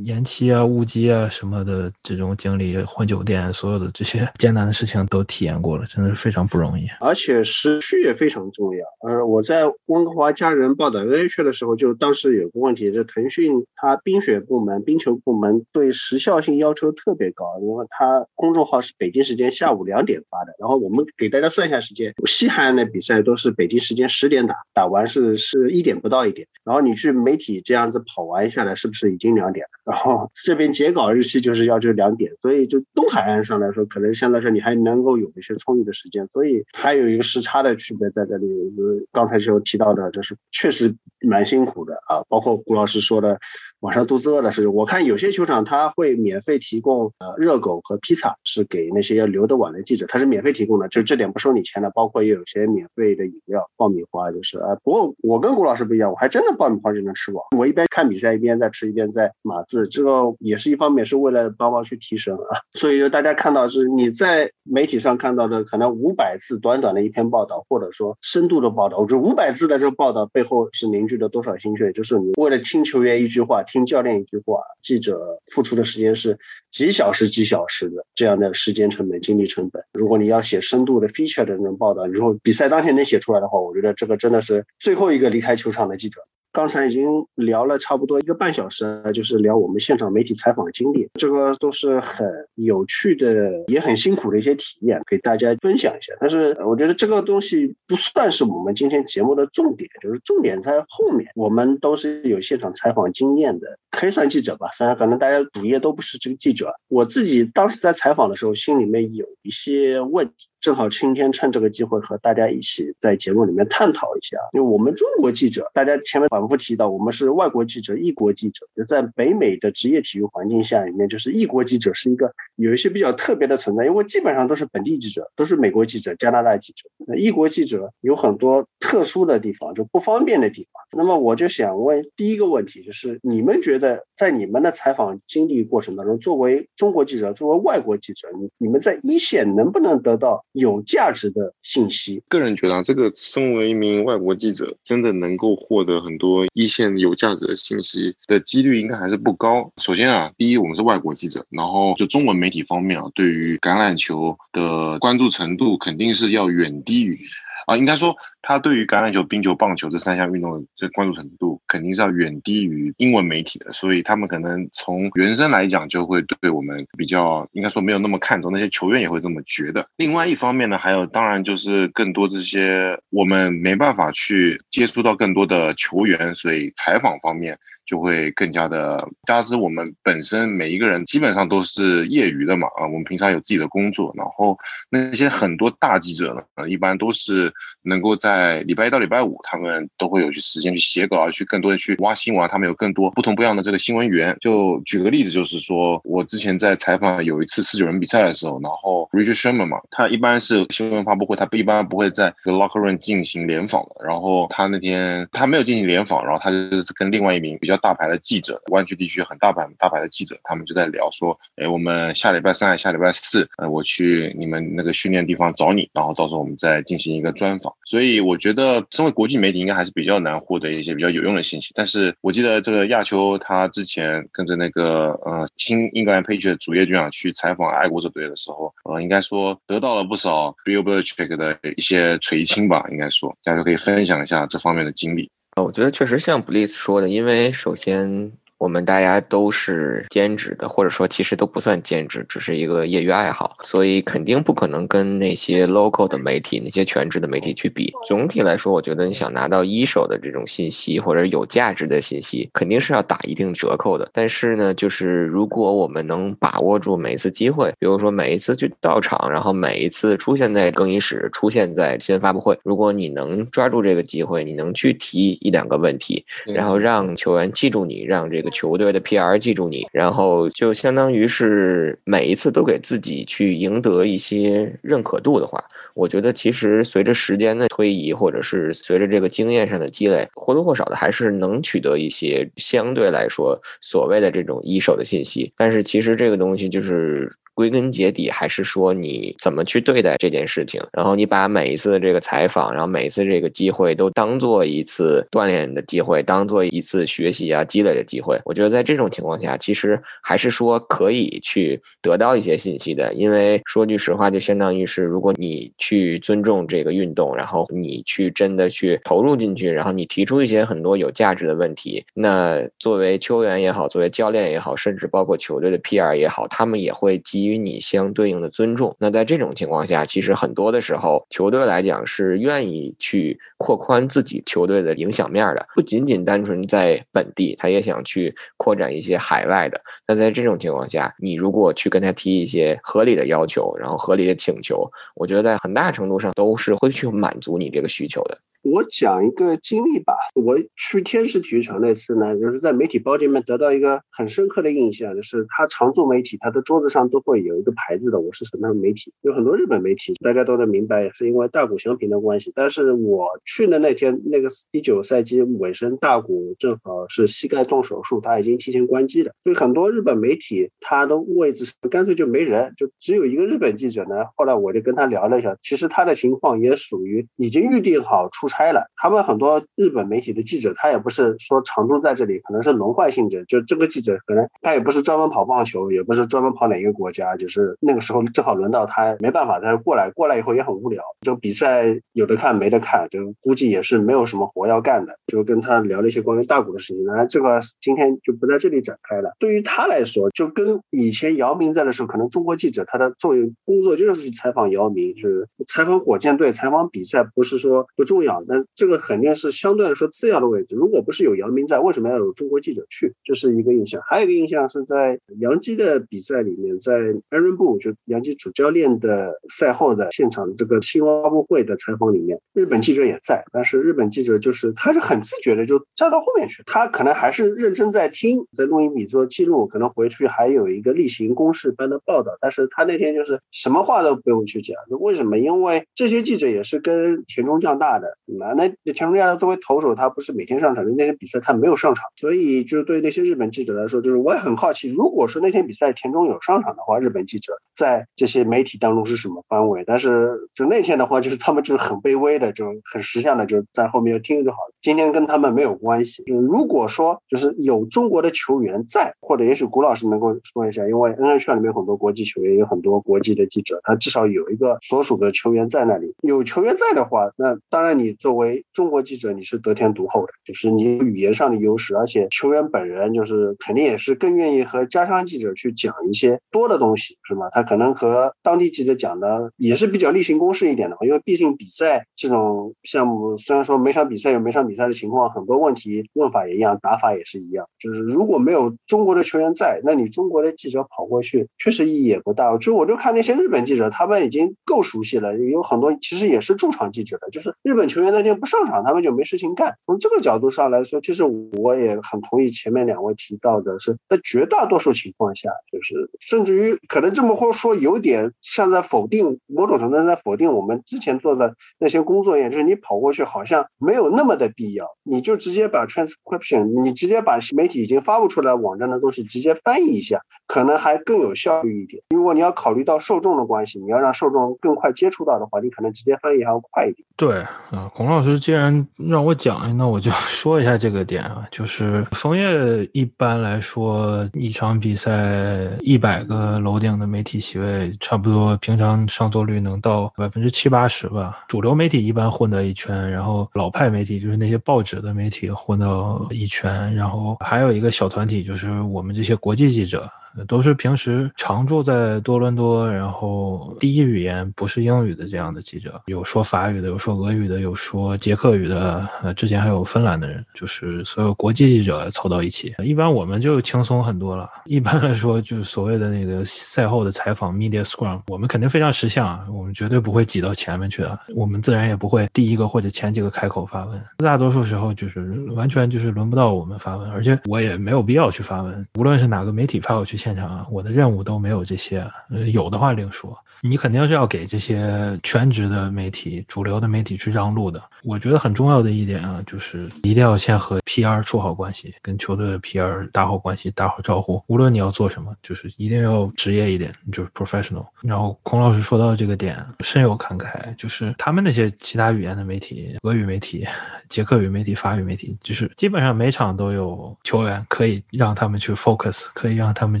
[0.04, 6.86] 延期啊、误机啊什么的，这种经历换酒店，所有的这些艰难的事情都体验过了，真的是非常不容易。
[7.00, 8.86] 而且时序也非常重要。
[9.08, 25.71] 呃，我在温哥华家人报道 NHL 的时候，就当时有个问题，就腾讯它冰雪部门、冰球部门对时效性要求特别高，因为它公众号是北京时间下午两点发的，然后我们给大家算一下时间，西海岸的比赛都是北京时间十点打，打完是是。
[25.72, 29.92] 一点不到一点，然后你去媒体这样子跑完下来，是不是已经两点了？
[29.92, 38.46] 然后 这边截稿日期就是要求两点，所以就东海岸上来说，可能相对来说你还能够有一些充裕的时间，所以还有一个时差的区别在这里。
[38.76, 42.22] 就是刚才就提到的，就是确实蛮辛苦的啊。
[42.28, 43.38] 包括顾老师说的，
[43.80, 51.90] 晚上肚子饿的是，我看有些球场他会免费提供呃热狗和披萨，是给那些要留得晚的记者，他是免费提供的，就这点不收你钱的。
[51.94, 54.74] 包括也有些免费的饮料、爆米花，就是啊。
[54.82, 57.48] 不过我跟跟谷老师不一样，我还真的爆米花就能吃饱。
[57.58, 62.56] 我一边看比赛，一边在吃，一边在码字，这个也是一方面是为了帮忙去提神啊。
[62.72, 71.92] 所以就大家看到是你在媒体上看到的可能五百字短短的一篇报道，或者说深度的报道，我觉得五百字的这个报道背后是凝聚了多少心血？
[71.92, 75.20] 就是你为了听球员一句话，听教练一句话，记者
[75.52, 76.34] 付出的时间是
[76.70, 79.84] 几小时几小时的这样的时间成本、精力成本。
[79.92, 86.22] 如果你要写深度的 feature 的那种报道，如果比赛当天能写出来的话，我觉得这个真的是最后一个离开球场的记者。
[86.54, 96.12] 刚才已经聊了差不多一个半小时，就是聊我们现场媒体采访的经历，这个都是很有趣的，也很辛苦的一些体验，给大家分享一下。
[96.20, 101.26] 但是我觉得这个东西不算是我们今天节目的重点，就是重点在后面。
[101.34, 104.68] 我们都是有现场采访经验的，可以算记者吧。
[104.76, 110.50] 虽然可能大家主业都不是这个记者，我自己当时在采访的时候，心里面有一些问题。
[110.62, 130.80] 正好今天趁这个机会和大家一起在节目里面探讨一下，因为我们中国记者，大家前面反复提到，我们是外国记者、异国记者，就在北美的职业体育环境下里面，就是异国记者是一个有一些比较特别的存在，因为基本上都是本地记者，都是美国记者、加拿大记者，那异国记者有很多特殊的地方，就不方便的地方。
[130.96, 140.44] 那么我就想问第一个问题，就是你们觉得在你们的采访经历过程当中，作为中国记者，作为外国记者，你你们在一线能不能得到？
[140.52, 149.72] 有价值的信息，个人觉得啊，这个身为一名外国记者，真的能够获得很多一线有价值的信息的几率应该还是不高。
[149.78, 157.18] 首先啊，第一，我们是外国记者，然后就中文媒体方面啊，对于橄榄球的关注程度肯定是要远低于。
[157.66, 168.50] 啊，应该说，他对于橄榄球、冰球、棒球这三项运动的这关注程度，肯定是要远低于英文媒体的，所以他们可能从原生来讲，就会对我们比较，应该说没有那么看重。
[168.52, 169.86] 那些球员也会这么觉得。
[169.96, 177.58] 另外一方面呢，还有当然就是更多这些我们没办法去接触到更多的球员，所以采访方面。
[177.84, 184.56] 就会更加的，加之我们本身每一个人基本上都是业余的嘛，啊，我们平常有自己的工作，然后
[184.88, 187.52] 那些很多大记者呢，一般都是
[187.82, 194.36] 能够在礼拜一到礼拜五，他们都会有去时间去写稿啊，去更多的去挖新闻，他们有更多不同不一样的这个新闻源。
[194.40, 207.71] 就举个例子，就是说我之前在采访有一次四九人比赛的时候，然后 Richard Sherman 嘛，他一般是新闻发布会，他不一般不会在 locker room 进行联访的，然后他那天他没有进行联访，然后他就是跟另外一名比较。
[207.78, 217.72] 大牌的记者，湾区地区很大牌大牌的记者，他们就在聊说，哎，我们下礼拜三、下礼拜四，呃，我去你们那个训练地方找你，然后到时候我们再进行一个专访。
[217.86, 221.72] 所以我觉得，身为国际媒体，应该还是比较难获得一些比较有用的信息。
[221.74, 235.30] 但是我记得这个亚秋他之前跟着那个呃新英格兰佩奇的主页军啊去采访爱国者队的时候，呃，应该说得到了不少 Bill Belichick 的一些垂青吧，应该说，大家可以分享一下这方面的经历。
[235.56, 238.32] 啊，我觉得确实像 Bliss 说的，因为首先。
[238.62, 247.92] 我们大家都是兼职的，或者说其实都不算兼职，只是一个业余爱好，所以肯定不可能跟那些 local 的媒体、那些全职的媒体去比。
[248.06, 254.08] 总体来说，我觉得你想拿到一手的这种信息或者有价值的信息，肯定是要打一定折扣的。
[254.12, 268.51] 但是呢，就是如果我们能把握住每一次机会，比如说每一次去到场，然后每一次出现在更衣室、出现在新闻发布会，如果你能抓住这个机会，你能去提一两个问题，然后让球员记住你，让这个。
[268.52, 275.60] 球队的 PR 记住你，然后就相当于是每一次都给自己去赢得一些认可度的话，
[275.94, 285.52] 我觉得其实随着时间的推移，或者是随着这个经验上的积累，或多或少的还是能取得一些相对来说所谓的这种一手的信息。
[285.56, 287.32] 但是其实这个东西就是。
[287.62, 298.36] 归根结底还是说你怎么去对待这件事情，然后你把每一次的这个采访，然后每一次这个机会都当做一次锻炼的机会，当做一次学习啊积累的机会。
[298.44, 303.14] 我觉得在这种情况下，其实还是说可以去得到一些信息的。
[303.14, 318.96] 因为说句实话，就相当于是如果你去尊重这个运动，然后你去真的去投入进去，然后你提出一些很多有价值的问题，那作为球员也好，作为教练也好，甚至包括球队的 PR 也好，他们也会基于与你相对应的尊重。
[318.98, 329.78] 那在这种情况下，其实很多的时候，球队来讲是愿意去扩宽自己球队的影响面的，不仅仅单纯在本地，他也想去扩展一些海外的。
[330.06, 338.38] 那在这种情况下，你如果去跟他提一些合理的要求，然后合理的请求，我觉得在很大程度上都是会去满足你这个需求的。
[338.62, 340.14] 我讲一个经历吧。
[340.34, 349.12] 我去天使体育场那次呢，就是在媒体包里面得到一个很深刻的印象，就是他常驻媒体，他的桌子上都会有一个牌子的，我是什么样的媒体。
[349.22, 352.52] 有很多日本媒体，大家都能明白，是因为大谷翔平的关系。
[352.54, 364.24] 但是我去的那天，那个一九赛季尾声，大谷正好是膝盖动手术，他已经提前关机了，所以很多日本媒体他的位置干脆就没人，就只有一个日本记者呢。
[364.36, 368.84] 后来我就跟他聊了一下，其实他的情况也属于已经预定好出差了。
[368.96, 373.42] 他们很多日本媒体的记者，他也不是说常驻在这里，可能是轮换性质。
[373.48, 380.10] 就这个记者可能他也不是专门跑棒球，也不是专门跑哪个国家，就是那个时候正好轮到他，没办法，他就过来。
[380.14, 385.16] 过来以后也很无聊，就比赛有的看没得看，就估计也是没有什么活要干的。
[385.26, 389.32] 就跟他聊了一些关于大谷的事情，那这个今天就不在这里展开了。
[389.38, 400.74] 对于他来说，就跟以前姚明在的时候，可能中国记者他的作为工作就是采访姚明，是采访火箭队、采访比赛，不是说不重要，但这个肯定是相对来说次要的位置。
[400.74, 403.12] 如果不是有姚明在，为什么要有中国记者去？
[403.24, 404.00] 这是一个印象。
[404.06, 406.94] 还有一个印象是在杨基的比赛里面，在
[407.30, 425.38] Aaron b o 就杨基主教练的赛后的现场这个新闻发布会的采访里面，日本记者也在，但是日本记者就是他是很自觉的就站到后面去，他可能还是认真在听，在录音笔做记录，可能回去还有一个例行公事般的报道，但是他那天就是什么话都不用去讲，为什么？
[425.38, 439.82] 因为这些记者也是跟田中将大的，那那田中将作为投手，他不是每天上场的，那天比赛他没有上场，所以就是对那些日本记者来说，就是我也很好奇，如果说那天比赛田中有上场的话，日本记者在这些媒体当中是什么方位？
[439.86, 444.74] 但是就那天的话，就是他们就是很卑微的，就很识相的就在后面听就好了。
[444.82, 446.22] 今天跟他们没有关系。
[446.24, 456.14] 就如果说就是有中国的球员在，或者也许谷老师能够说一下，因为 NHL 里面很多国际球员，有很多国际的记者，他至少有一个所属的球员在那里。
[456.22, 467.50] 有球员在的话，那当然你作为中国记者，你是得天独厚的，就是你语言上的优势，而且球员本人就是肯定也是更愿意和家乡记者去讲一些多的东西，是吗？
[467.50, 477.66] 他可能和当地记者讲的也是比较例行公事一点的，因为毕竟比赛这种项目，虽然说每场比赛有每场比赛的情况，很多问题问法也一样，打法也是一样。
[477.80, 482.56] 就是如果没有中国的球员在，那你中国的记者跑过去，确实意义也不大。
[482.58, 489.74] 就我就看那些日本记者，他们已经够熟悉了，也有很多其实也是驻场记者的，就是日本球员那天不上场，他们就没事情干。
[489.86, 491.24] 从这个角度上来说，其实
[491.58, 512.02] 我也很同意前面两位提到的，是在绝大多数情况下，就是甚至于可能这么会说，有点像在否定某种程度上在否定我们之前做的那些工作一样，就是你跑过去好像没有那么的必要，你就直接把 transcription，你直接把媒体已经发布出来网站的东西直接翻译一下，可能还更有效率一点。
[512.10, 517.06] 如果你要考虑到受众的关系，你要让受众更快接触到的话，你可能直接翻译还要快一点。
[517.16, 517.40] 对，
[517.70, 531.44] 啊，孔老师既然让我讲，那我就 说一下这个点啊，就是枫叶一般来说一场比赛一百个楼顶的媒体席位，差不多平常上座率能到百分之七八十吧。
[531.48, 540.10] 主流媒体一般混到一圈，然后老派媒体就是那些报纸的媒体混到一圈，然后还有一个小团体就是我们这些国际记者。
[540.48, 552.74] 都是平时常住在多伦多，然后第一语言不是英语的这样的记者，有说法语的，有说俄语的，有说捷克语的，呃，之前还有芬兰的人，就是所有国际记者凑到一起。
[552.82, 554.48] 一般我们就轻松很多了。
[554.64, 564.02] 一般来说，就是所谓的那个赛后的采访 media scrum，我们肯定非常识相，我们绝对不会挤到前面去的，我们自然也不会第一个或者前几个开口发问。
[564.16, 570.21] 大多数时候就是完全就是轮不到我们发问，而且我也没有必要去发问，无论是哪个媒体派我去。
[570.22, 573.36] 现场啊，我的任务都没有这些，呃，有的话另说。
[573.64, 577.80] 你肯定是要给这些全职的媒体、主流的媒体去让路的。
[578.02, 584.42] 我觉得很重要的一点啊，就是一定要先和 PR 处好关系，跟球队的 PR 打好关系、打好招呼。
[584.48, 587.86] 无论你要做什么，就是一定要职业一点，就是 professional。
[588.00, 593.64] 然后孔老师说到这个点，深有感慨，就是他们那些其他语言的媒体，俄语媒体、
[594.08, 600.00] 捷克语媒体、法语媒体，就是基本上每场都有球员可以让他们去 focus，可以让他们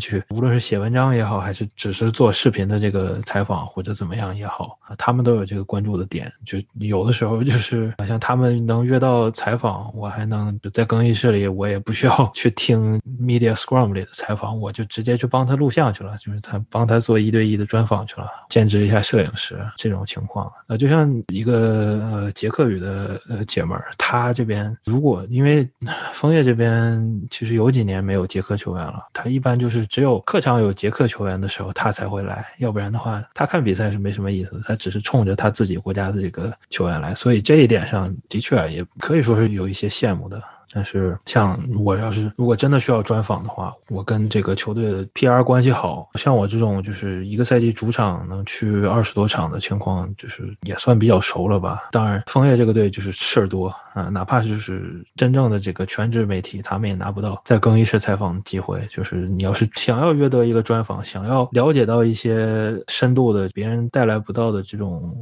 [0.00, 3.51] 去，无论是写文章也好，还是只是做视频的这个采访。
[3.66, 6.32] 或者怎么样也好啊，他们都有这个关注的点。
[6.44, 20.50] 就有的时候就是好像他们能约到采访，我还能在更衣室里，我也不需要 去听 media scrum 里的采访，我就直接去帮他录像去了，就是他帮他做一对一的专访去了，兼职一下摄影师这种情况。
[20.66, 25.68] 呃，就像一个呃捷克语的呃姐们儿，她这边如果因为
[26.12, 40.40] 枫叶这边其实有几年没有捷克球员了，他一般就是只有客场有捷克球员的时候，他才会来，要不然的话，他他看比赛是没什么意思，他只是冲着他自己国家的这个球员来，所以这一点上的确也可以说是有一些羡慕的。
[40.72, 51.82] 但是，像我要是如果真的需要专访的话，我跟这个球队的 PR 关系好，像我这种就是一个赛季主场能去二十多场的情况，就是也算比较熟了吧。
[51.92, 58.80] 当然，枫叶这个队就是事儿多啊，哪怕就是真正的这个全职媒体，他们也拿不到在更衣室采访的机会。
[58.88, 65.14] 就是你要是想要约得一个专访，想要了解到一些深度的别人带来不到的这种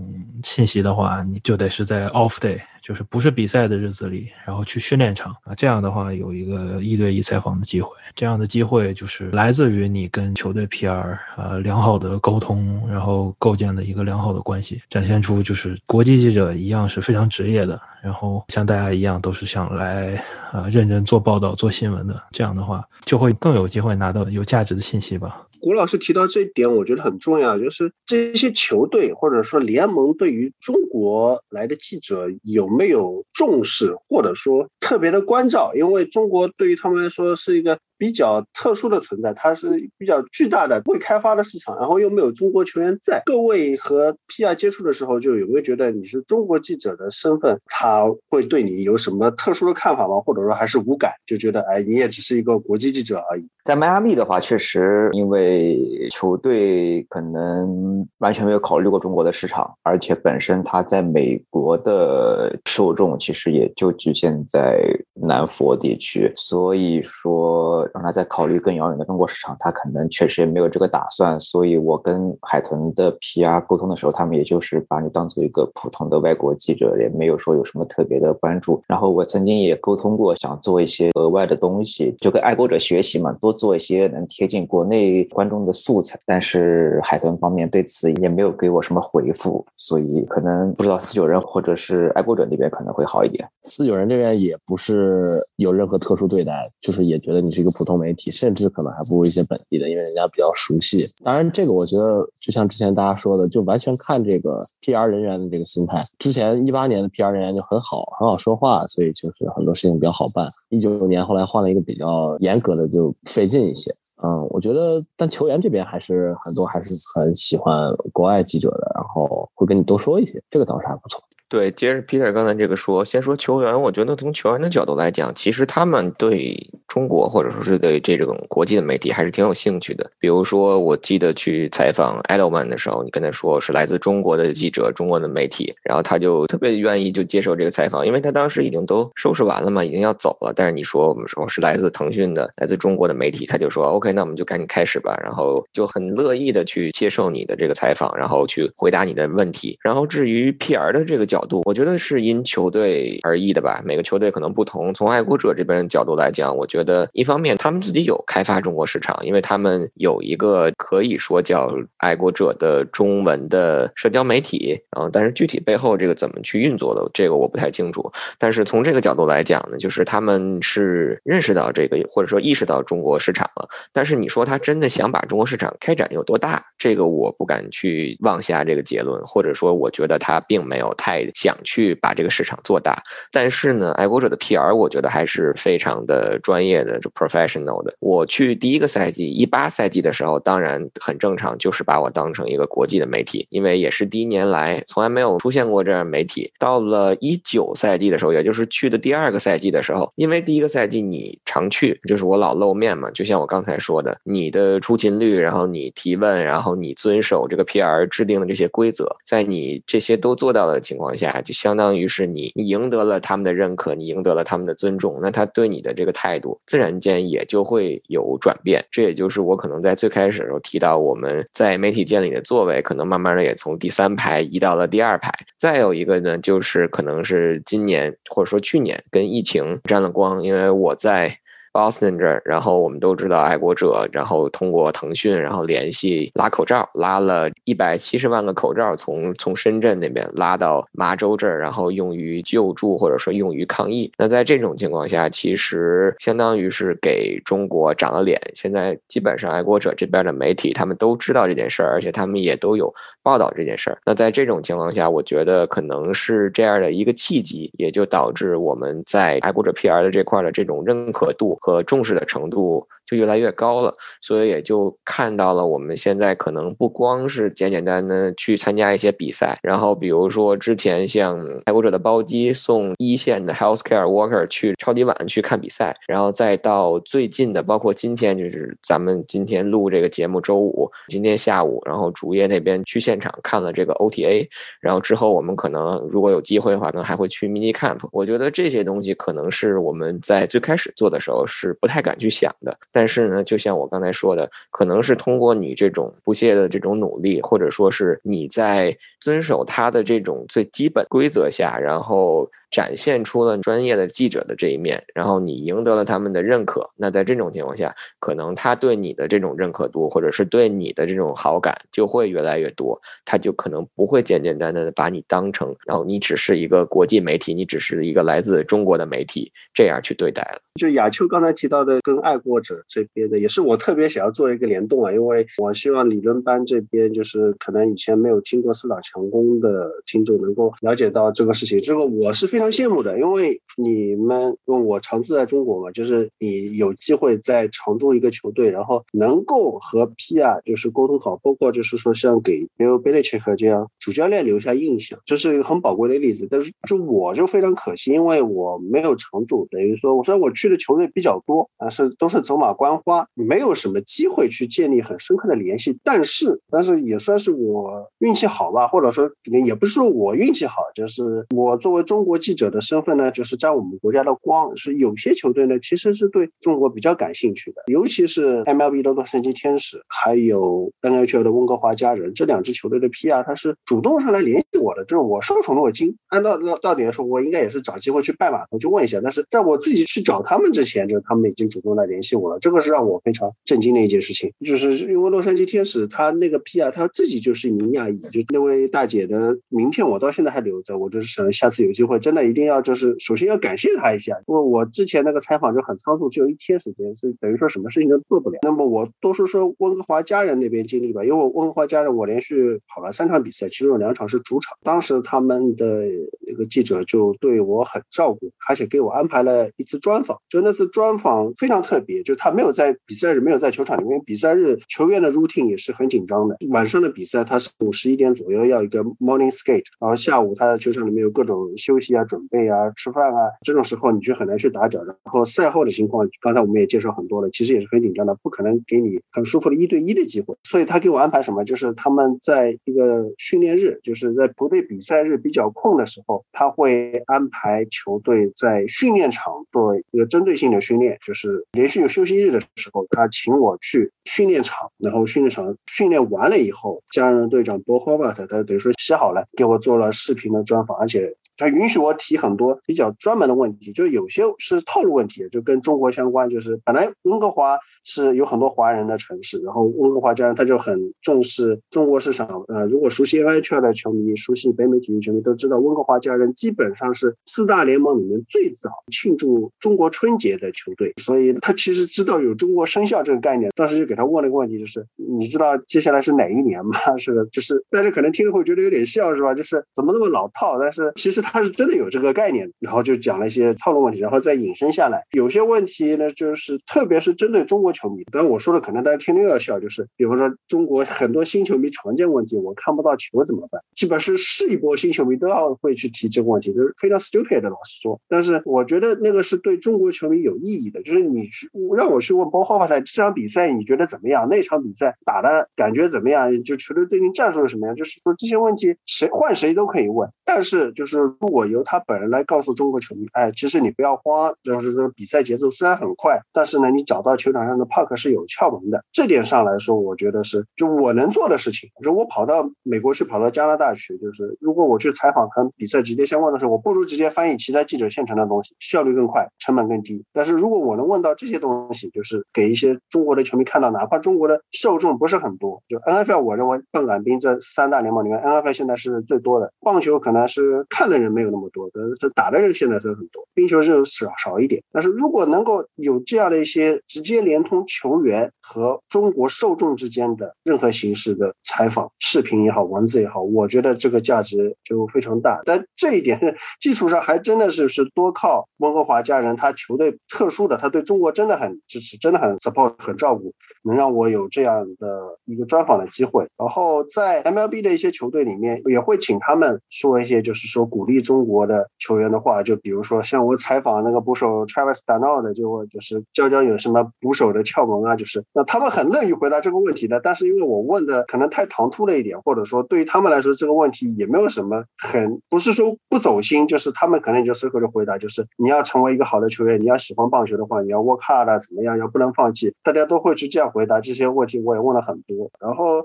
[0.45, 2.61] 信息的话，你就得是在 off day。
[2.83, 7.91] 就是不是比赛的日子里，然后去训练场啊，这样的话有一个一对一采访的机会。
[8.15, 20.15] 这样的机会就是来自于你跟球队 PR 啊良好的沟通，然后构建的一个良好的关系，展现出就是国际记者一样是非常职业的，然后像大家一样都是想来
[20.53, 22.23] 啊认真做报道、做新闻的。
[22.33, 25.41] 这样的话就会更有机会拿到有价值的信息吧。
[25.61, 37.79] 谷老师提到这一点，我觉得很重要，就是这些球队或者说联盟对于中国来的记者有没有重视，或者说特别的关照，因为中国对于他们来说是一个。
[38.01, 39.69] 比较特殊的存在，它是
[39.99, 43.21] 比较巨大的未开发的市场，然后又没有中国球员在。
[43.27, 50.19] 各位和 PR 接触的时候，就有没有觉得你是中国记者的身份，他会对你有什么特殊的看法吗？
[50.25, 53.43] 或者说还是无感，就觉得哎，你也只是一个国际记者而已。
[53.67, 64.81] 在迈阿密的话，确实因为球队可能完全没有考虑过中国的市场，而且本身他在美国的受众其实也就局限在
[65.13, 67.87] 南佛地区，所以说。
[67.95, 71.39] 让他再考虑更遥远的中国市场，他可能确实也没有这个打算。
[71.41, 78.83] 所以我跟海豚的 PR 沟通的时候，他们也就是把你当做一个普通的外国记者，也没有说有什么特别的关注。
[78.87, 86.19] 然后我曾经也沟通过，想做一些额外的东西，就跟爱国者学习嘛，多做一些能贴近国内观众的素材。
[86.27, 93.49] 但是海豚方面对此也没有给我什么回复，所以可能不知道四九人或者是爱国者那边可能会好一点。
[93.67, 95.27] 四九人这边也不是
[95.57, 97.71] 有任何特殊对待，就是也觉得你是一个。
[97.81, 101.07] 普通媒体甚至可能还不如一些本地的，因为人家比较熟悉。
[101.25, 105.99] 当然，这个我觉得就像之前大家说的，就完全看这个 PR 人员的这个心态。
[106.19, 110.47] 之前一八年的 PR 人员就很好，很好说话，所以就是很多事情比较好办。
[110.69, 113.91] 一九年后来换了一个比较严格的，就费劲一些。
[114.23, 121.19] 嗯，我觉得，但球员这边还是很多还是很喜欢国外记者的，然后会跟你多说一些，这个倒是还不错。
[121.51, 126.57] 对，接着 Peter 刚才这个说，先说球员，我觉得从球员的角度来讲，其实他们对
[126.87, 130.09] 中国或者说是对这种国际的媒体还是挺有兴趣的。
[130.21, 140.53] 比如说，我记得去采访 Edelman 的时候，你跟他说是来自中国的记者、中国的媒体，然后他就特别愿意就接受这个采访，因为他当时已经都收拾完了嘛，已经要走了。
[140.55, 149.77] 但是你说我们说是来自腾讯的、来自中国的媒体，他就说 OK，那我们就赶紧开始吧，然后就很乐意的去接受你的这个采访，然后去回答你的问题。
[149.83, 152.21] 然后至于 PR 的这个角角度，我觉得是。
[152.21, 154.93] 因球队而异的吧，每个球队可能不同。
[154.93, 168.13] 从爱国者这边角度来讲，我觉得一方面他们自己有开发中国市场，因为他们有一个可以说叫爱国者的中文的社交媒体，然后但是具体背后这个怎么去运作的，这个我不太清楚。
[168.39, 173.67] 但是从这个角度来讲呢，就是他们是认识到这个，或者说意识到中国市场了。
[173.93, 182.15] 但是你说他真的想把中国市场开展有多大，这个我不敢去妄下这个结论，或者说我觉得他并没有太想去把。
[182.21, 183.01] 这个市场做大，
[183.33, 187.95] 但是呢，爱国者的 PR 我觉得还是非常的专业的，就 professional 的。
[188.01, 196.53] 我去第一个赛季一八赛季的时候，当然很正常，就是把我当成一个国际的媒体，因为也是第一年来，从来没有出现过这样媒体。
[196.59, 212.11] 到了一九赛季的时候，也就是去的第二个赛季的时候，因为第一个赛季你常去，就是我老露面嘛，就像我刚才说的，你的出勤率，然后你提问，然后你遵守这个 PR 制定的这些规则，在你这些都做到的情况下，就相当于。
[212.11, 218.85] 是你你赢得了他们的认可，你赢得了他们的尊重，那他对你的这个态度自然间也就会有转变。
[218.91, 225.33] 这也就是我可能在最开始的时候提到，我们在媒体界里的座位，可能慢慢的也从第三排移到了第二排。
[225.57, 231.39] 再有一个呢，就是可能是今年或者说去年跟疫情沾了光，因为我在。
[231.73, 244.11] Boston 这儿，然后我们都知道爱国者，然后通过腾讯，然后联系拉口罩，拉了一百七十万个口罩，从从深圳那边拉到麻州这儿，然后用于救助或者说用于抗疫。
[244.19, 248.41] 那在这种情况下，其实相当于是给中国长了脸。
[248.53, 252.93] 现在基本上爱国者这边的媒体他们都知道这件事儿，而且他们也都有
[253.23, 253.99] 报道这件事儿。
[254.05, 261.59] 那在这种情况下，我觉得可能是这样的一个契机，也就导致我们在爱国者 PR 的这块的这种认可度。
[261.61, 262.89] 和重视的程度。
[263.11, 284.49] 就越来越高了，所以也就看到了我们现在可能不光是简简单单去参加一些比赛，然后比如说之前像爱国者的包机送一线的 healthcare worker 去超级碗去看比赛，然后再到最近的，包括今天就是咱们今天录这个节目，周五今天下午，然后主页那边去现场看了这个 OTA，
[284.81, 287.99] 然后之后我们可能如果有机会的话，可能还会去 mini camp。
[288.13, 302.47] 我觉得这些东西可能是我们在最开始做的时候是不太敢去想的，但但是呢，就像我刚才说的，可能是通过你这种不懈的这种努力，或者说是你在遵守他的这种最基本规则下，然后。
[302.71, 306.89] 展现出了专业的记者的这一面，然后你赢得了他们的认可。
[306.97, 313.01] 那在这种情况下，可能他对你的这种认可度，或者是对你的这种好感就会越来越多。
[313.25, 320.61] 他就可能不会简简单单的把你当成，然后你只是一个国际媒体，你只是一个来自中国的媒体这样去对待了。
[320.81, 331.81] 就亚秋刚才提到的，跟爱国者这边的，也是我特别想要做一个联动啊，因为我希望理论班这边就是可能以前没有听过四大强攻的听众能够了解到这个事情。
[331.83, 346.47] 这个我是非非常羡慕的，因为你们问我常住在中国嘛，就是你有机会在常驻一个球队，然后能够和 PR 就是沟通好，包括就是说像给 Bill Belichick 这样主教练留下印象，这是一个很宝贵的例子。
[346.51, 355.99] 但是就我就非常可惜，因为我没有常驻，等于说我说我去的球队比较多，但是都是走马观花，没有什么机会去建立很深刻的联系。
[356.05, 359.31] 但是，但是也算是我运气好吧，或者说
[359.65, 364.77] 也不是说我运气好，就是我作为中国记者的身份呢，就是沾我们国家的光。
[364.77, 376.13] 是有些球队呢，其实是对中国比较感兴趣的，尤其是 MLB 的洛杉矶天使，还有 NHL 的温哥华家人这两支球队的 PR，他是主动上来联系我的，就是我受宠若惊。
[376.27, 384.53] 按照到到底来说，我应该也是找机会去拜码头去问一下，但是在我自己去找他们之前，就他们已经主动来联系我了，这个是让我非常震惊的一件事情。
[384.67, 386.91] 就是因为洛杉矶天使他那个 P.R.
[386.91, 398.59] 他自己就是一名亚裔，就那位大姐的名片我到现在还留着，我就是想下次有机会真的一定要就是首先要感谢他一下，因为我之前那个采访就很仓促，只有一天时间，是等于说什么事情都做不了。
[398.63, 406.05] 那么我多说说温哥华家人那边经历吧，因为温哥华家人我连续跑了三场比赛，其中有两场是主场，当时他们的
[406.47, 416.57] 那个记者就对我很照顾，而且给我安排了一次专访，就那次专访非常特别，就他没有在比赛日没有在球场里面，比赛日球员的 routine 也是很紧张的。
[416.71, 425.03] 晚上的比赛他是午十一点左右要一个 morning skate，然后下午他在球场里面有各种休息啊、准备啊、吃饭啊，这种时候你就很难去打搅。
[425.03, 430.55] 然后赛后的情况，刚才我们也介绍很多了，其实也是很紧张的，不可能给你很舒服的一对一的机会。
[430.63, 451.35] 所以他给我安排什么，就是他们在一个训练日，就是在不对比赛日比较空的时候，他会安排球队在训练场做一个针对性的训练，就是连续有休息日的时候，他请我去训练场，然后训练场训练完了以后，加任队长 Bo Horvat 他等于说写好了，给我做了视频的专访，而且。
[451.61, 456.49] 他允许我提很多比较专门的问题，就是有些是套路问题，就跟中国相关。
[456.49, 462.65] 就是本来温哥华是有很多华人的城市，然后温哥华家人他就很重视中国市场。
[462.69, 473.71] 呃，如果熟悉 NHL 的球迷，熟悉北美体育球迷都知道，温哥华家人基本上是四大联盟里面最早庆祝中国春节的球队，所以他其实知道有中国生肖这个概念。
[473.77, 475.07] 当时就给他问了一个问题，就是
[475.39, 476.99] 你知道接下来是哪一年吗？
[477.19, 479.55] 是的，就是大家可能听了会觉得有点笑，是吧？
[479.55, 480.79] 就是怎么那么老套？
[480.81, 481.50] 但是其实他。
[481.53, 485.21] 他是真的有这个概念，然后就讲了一些套路问题，然后再引申下来。
[485.33, 493.83] 有些问题呢，就是特别是针对中国球迷，当然我说的可能大家听了又要笑，就是比方说中国很多新球迷常见问题，我看不到球怎么办？
[493.97, 498.21] 基本是是一波新球迷都要会去提这个问题，就是非常 stupid 的，老实说。
[498.29, 504.49] 但是我觉得那个是对中国球迷有意义的，就是你去让我去问包浩发的这场比赛你觉得怎么样？
[504.49, 506.63] 那场比赛打的感觉怎么样？
[506.63, 507.97] 就球队最近战术是什么样？
[507.97, 511.19] 就是说这些问题谁换谁都可以问，但是就是。
[511.41, 519.03] 如果由他本人来告诉中国球迷，哎，其实你不要慌，就是说比赛节奏虽然很快，但是呢，你找到球场上的 park 是有窍门的。
[519.11, 521.89] 这点上来说，我觉得是就我能做的事情。
[522.03, 530.23] 如果跑到美国去，跑到加拿大去，就是如果我去采访和比赛直接相关的时候，我不如直接翻译其他记者现成的东西，效率更快，成本更低。
[530.35, 539.73] 但是如果我能问到这些东西，就是给一些中国的球迷看到，哪怕中国的受众不是很多，就 NFL，我认为棒杆兵这三大联盟里面，NFL 现在是最多的。
[539.81, 541.30] 棒球可能是看的人。
[541.31, 544.83] 没有那么多，但是打的人现在是很多，冰球是少少一点。
[544.93, 555.61] 但是如果能够有这样的一些直接连通球员和中国受众之间的任何形式的采访、视频也好、文字也好，我觉得这个价值就非常大。
[555.65, 556.39] 但这一点
[556.81, 563.53] 基础上，还真的是是多靠温哥华家人，他球队特殊的，他对中国真的很支持，真的很 support，很照顾。
[563.83, 580.21] 能让我有这样的一个专访的机会，然后在 MLB 的一些球队里面也会请他们说一些，就是说鼓励中国的球员的话，就比如说像我采访那个捕手 Travis d a n o 的，就会就是教教有什么捕手的窍门啊，就是那他们很乐意回答这个问题的。
[580.23, 593.70] 但是因为我问的可能太唐突了一点，或者说对于他们来说这个问题也没有什么很不是说不走心，就是他们可能就随口就回答，就是你要成为一个好的球员，你要喜欢棒球的话，你要 work hard 啊怎么样，要不能放弃，大家都会去这样。
[593.71, 596.05] 回答这些问题我也问了很多，然后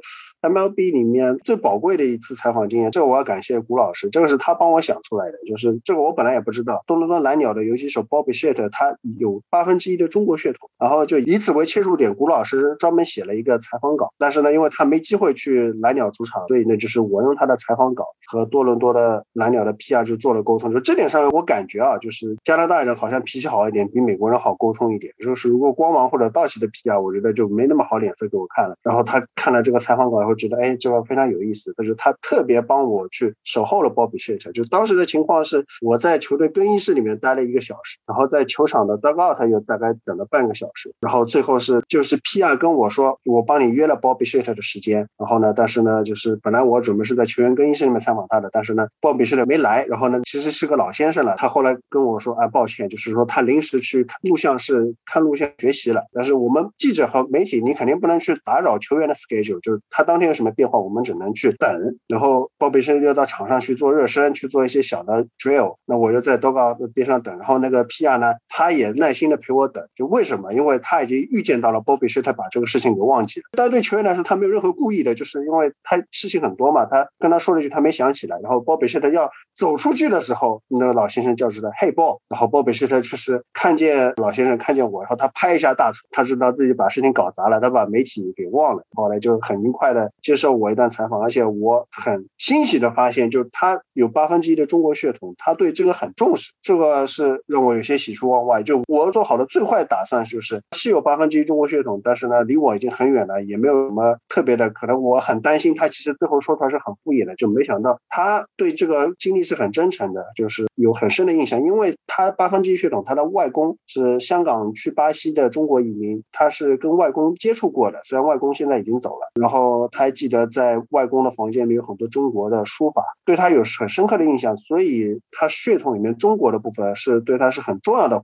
[0.49, 27.45] MLB 里面最宝贵的一次采访经验，这个我要感谢古老师，这个是他帮我想出来的，就是这个我本来也不知道，多伦多蓝鸟的游击手 Bobby Shett 他有八分之一的中国血统，然后就以此为切入点，古老师专门写了一个采访稿，但是呢，因为他没机会去蓝鸟主场，所以呢，就是我用他的采访稿和多伦多的蓝鸟的 PR 就做了沟通，就这点上我感觉啊，就是加拿大人好像脾气好一点，比美国人好沟通一点，就是如果光芒或者道奇的 PR，我觉得就。
[27.55, 31.73] 没那么好脸色给我看了，然后他看了这个采访稿以后觉得哎，这个非常有意思。
[31.75, 44.53] 但是他特别帮我去守候了 Bobby s h e t 就当时的情况是，我在球队更衣室里面待了一个小时，然后在球场的 dugout 又大概等了半个小时，然后最后是就是 PR 跟我说，我帮你约了 Bobby s h e t
[44.53, 58.15] 的时间，然后呢，但是呢，就是本来我准备是在球员更衣室里面采访他的，但是呢，Bobby s h e t 没来，然后呢，其实是个老先生了，他后来跟我说，哎，抱歉，就是说他临时去录像室看录像学习了，但是我们记者和媒体，你肯定不能。
[58.25, 61.69] 去打扰球员的 schedule，就是他当天没有什么变化，我们只能去等。
[62.07, 65.75] 然后鲍比森又到场上去做热身，去做一些小的 drill。
[65.85, 67.37] 那我就在多高边上等。
[67.37, 69.85] 然后那个 PR 呢，他也耐心的陪我等。
[69.95, 70.53] 就为什么？
[70.53, 73.45] 因为他已经预见到了鲍比森他把这个事情给忘记了。
[73.51, 76.85] 但对球员来说，他没有任何故意的，就是因为他事情很多嘛。
[76.85, 78.39] 他跟他说了一句，他没想起来。
[78.41, 82.19] 然后鲍比森他要走出去的时候，那个老先生叫住他，Hey Bob。
[82.29, 88.25] 然后鲍比森他就是看见老先生看见我，然后他拍一下大腿，他知道自己把事情搞砸了，他把媒体。
[88.35, 98.63] 给忘了，后来就很愉快的接受我一段采访，而且我很欣喜的发现，就他有八分之一的中国血统，他对这个很重视，这个是让我有些喜出望外。
[98.63, 104.69] 就我做好的最坏打算就是是有八分之一中国血统，但是呢，离我已经很远了，也没有什么特别的。
[104.69, 117.99] 可能我很担心他，其实最后说出来是很敷衍的，就没想到他对这个经历是很真诚的，就是有很深的印象，因为他八分之一血统，他的外公是香港去巴西的中国移民，他是跟外公接触过的。
[118.03, 128.19] 虽然外公现在已经走了，然后他还记得在外公的房间里有很多中国的书法，对他有很深刻的印象，所以他血统里面中国的部分是对他是很重要的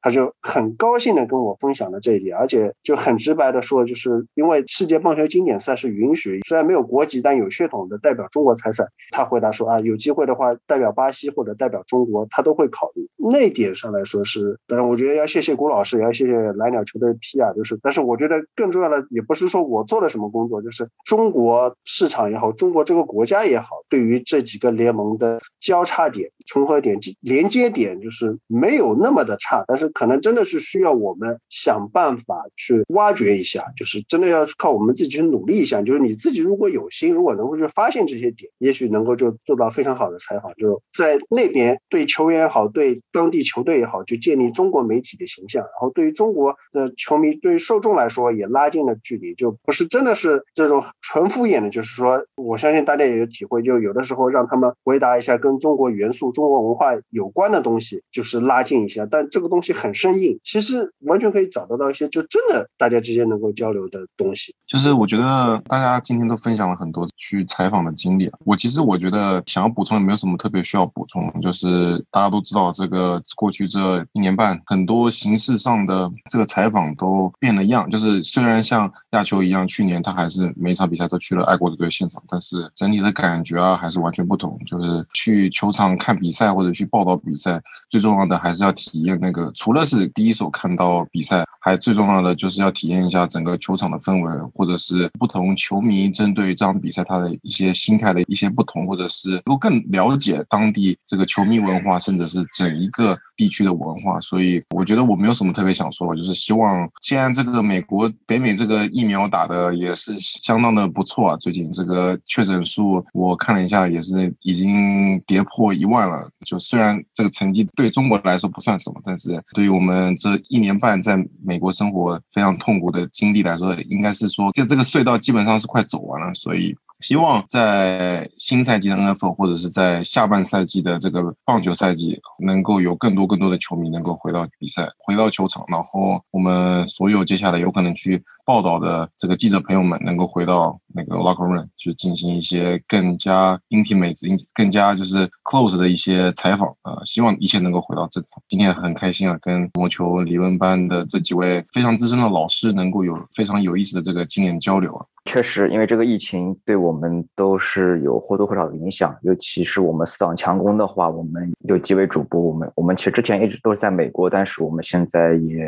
[0.00, 8.84] 他就很高兴的跟我分享了这一点，而且就很直白的说，就是因为世界棒球经典赛是允许虽然没有国籍但有血统的代表中国参赛。
[9.10, 13.08] 他回答说啊，有机会的话代表巴西或者代表中国，他都会考虑。
[13.16, 18.96] 那点上来说是，当然我觉得要谢谢郭老师，也要谢谢蓝鸟球队 P 啊，就是，但是我觉得更重要的。
[19.10, 29.64] 也不是说我做了什么工作，就是中国市场也好，中国这个国家也好，对于这几个联盟的交叉点、重合点、连接点，就是没有那么的差。
[29.68, 35.80] 但是可能真的是需要我们想办法去挖掘一下，就是真的要靠我们自己去努力一下。
[35.80, 40.52] 就是你自己如果有心，如果能够去发现这些点，也许能够就做到非常好的采访。
[40.54, 45.62] 就在那边对球员也好，对当地球队也好，就建立中国媒体的形象。
[45.62, 48.96] 然后对于中国的球迷、对于受众来说，也拉近了。
[49.02, 59.06] 距离就不是真的是这种纯敷衍的，就是说，我相信大家也有体会，就有的时候让他们回答一下跟中国元素、中国文化有关的东西，就是拉近一下。
[59.08, 64.54] 但这个东西很生硬，其实完全可以找得到一些就真的大家之间能够交流的东西。
[64.66, 78.92] 就是我觉得大家今天都分享了很多去采访的经历，我其实我觉得想要补充也没有什么特别需要补充，就是大家都知道这个过去这一年半，很多形式上的这个采访都变了样，就是虽然像。
[79.12, 84.58] 亚球一样，去年他还是每场比赛都去了爱国者队现场，但是整体的感觉啊还是完全不同。
[84.66, 116.30] 就是去球场看比赛或者去报道比赛，最重要的还是要体验那个，除了是第一手看到比赛，还最重要的就是要体验一下整个球场的氛围，或者是不同球迷针对这场比赛他的一些心态的一些不同，或者是能够更了解当地这个球迷文化，甚至是整一个地区的文化，所以我觉得我没有什么特别想说的，就是希望现在这个美国北美这个疫苗打的也是相当的不错啊，最近这个确诊数我看了一下，也是已经跌破一万了。
[116.44, 126.74] 就虽然这个成绩对中国来说不算什么，但是对于我们这一年半在美国生活非常痛苦的经历来说，应该是说这这个隧道基本上是快走完了，所以。
[127.00, 144.16] 希望在新赛季的 NFL 或者是在下半赛季的这个棒球赛季，能够有更多更多的球迷能够回到比赛，回到球场，然后我们所有接下来有可能去报道的这个记者朋友们，能够回到那个 locker room 去进行一些更加 intimate、
[144.54, 146.68] 更加就是 close 的一些采访。
[146.84, 148.40] 呃，希望一切能够回到正常。
[148.48, 155.04] 今天很开心啊，跟魔球理论班的这几位非常资深的老师能够有非常有意思的这个经验交流啊。
[155.24, 165.66] 确实，因为这个疫情对我们都是有或多或少的影响，尤其是我们四档强攻的话，我们有几位主播，我们我们其实之前一直都是在美国，但是我们现在也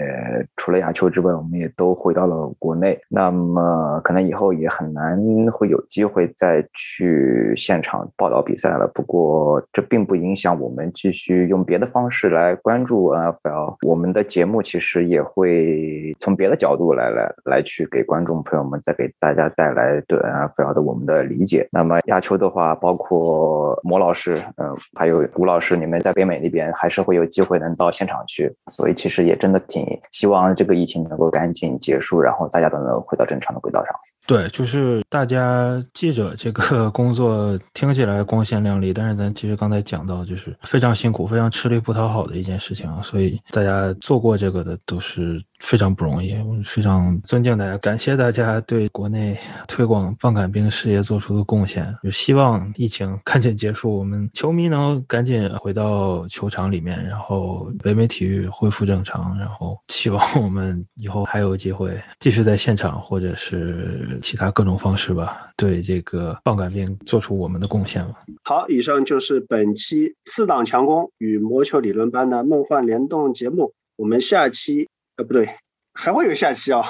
[0.55, 3.01] 除了亚秋之外，我们也都回到了国国内。
[3.09, 5.19] 那么可能以后也很难
[5.51, 8.87] 会有机会再去现场报道比赛了。
[8.95, 13.77] 不过这并不影响我们继续用别的方式来关注 NFL。
[13.87, 19.49] 我们的节目其实也会从别的角度来来来去给观众朋友们再给大家。
[19.57, 21.67] 带来对 NFL 的我们的理解。
[21.73, 28.55] 那么亚秋的话，包括魔老师，嗯，还有吴老师，你们在北美那边还是会有机会能到现场去。
[28.69, 33.95] 所以其实也真的挺希望这个疫情能够赶紧结束，然后大家都能回到正常的轨道上。
[34.27, 42.91] 对，就是大家记者这个 工作听起来光鲜亮丽，但是咱其实刚才讲到，就是非常辛苦、非常吃力不讨好的一件事情。
[43.05, 45.41] 所以大家做过这个的都是。
[45.61, 49.37] 非常不容易，我非常尊敬大家，感谢大家对国内
[49.67, 51.95] 推广棒杆兵事业做出的贡献。
[52.03, 59.37] 就希望疫情 赶紧结束，我们球迷能赶紧回到球场里面，然后北美体育恢复正常。
[59.39, 68.15] 然后 希望我们以后还有机会继续在现场或者是其他各种方式吧，对这个棒杆兵做出我们的贡献吧。
[68.45, 74.89] 好，以上就是本期四档强攻与魔球理论班的梦幻联动节目，我们下期。
[75.19, 75.49] 呃，不对，
[75.95, 76.83] 还会有下期啊！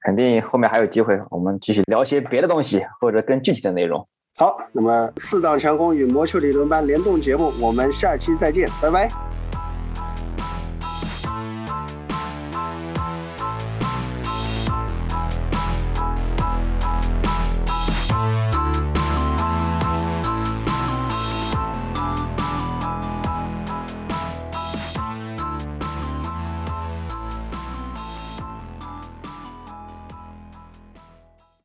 [0.00, 4.06] 肯定后面还有机会，我们继续聊些别的东西，或者更具体的内容。
[4.36, 9.08] 好，那么四档强攻与魔球理论班联动节目，我们下期再见，拜拜。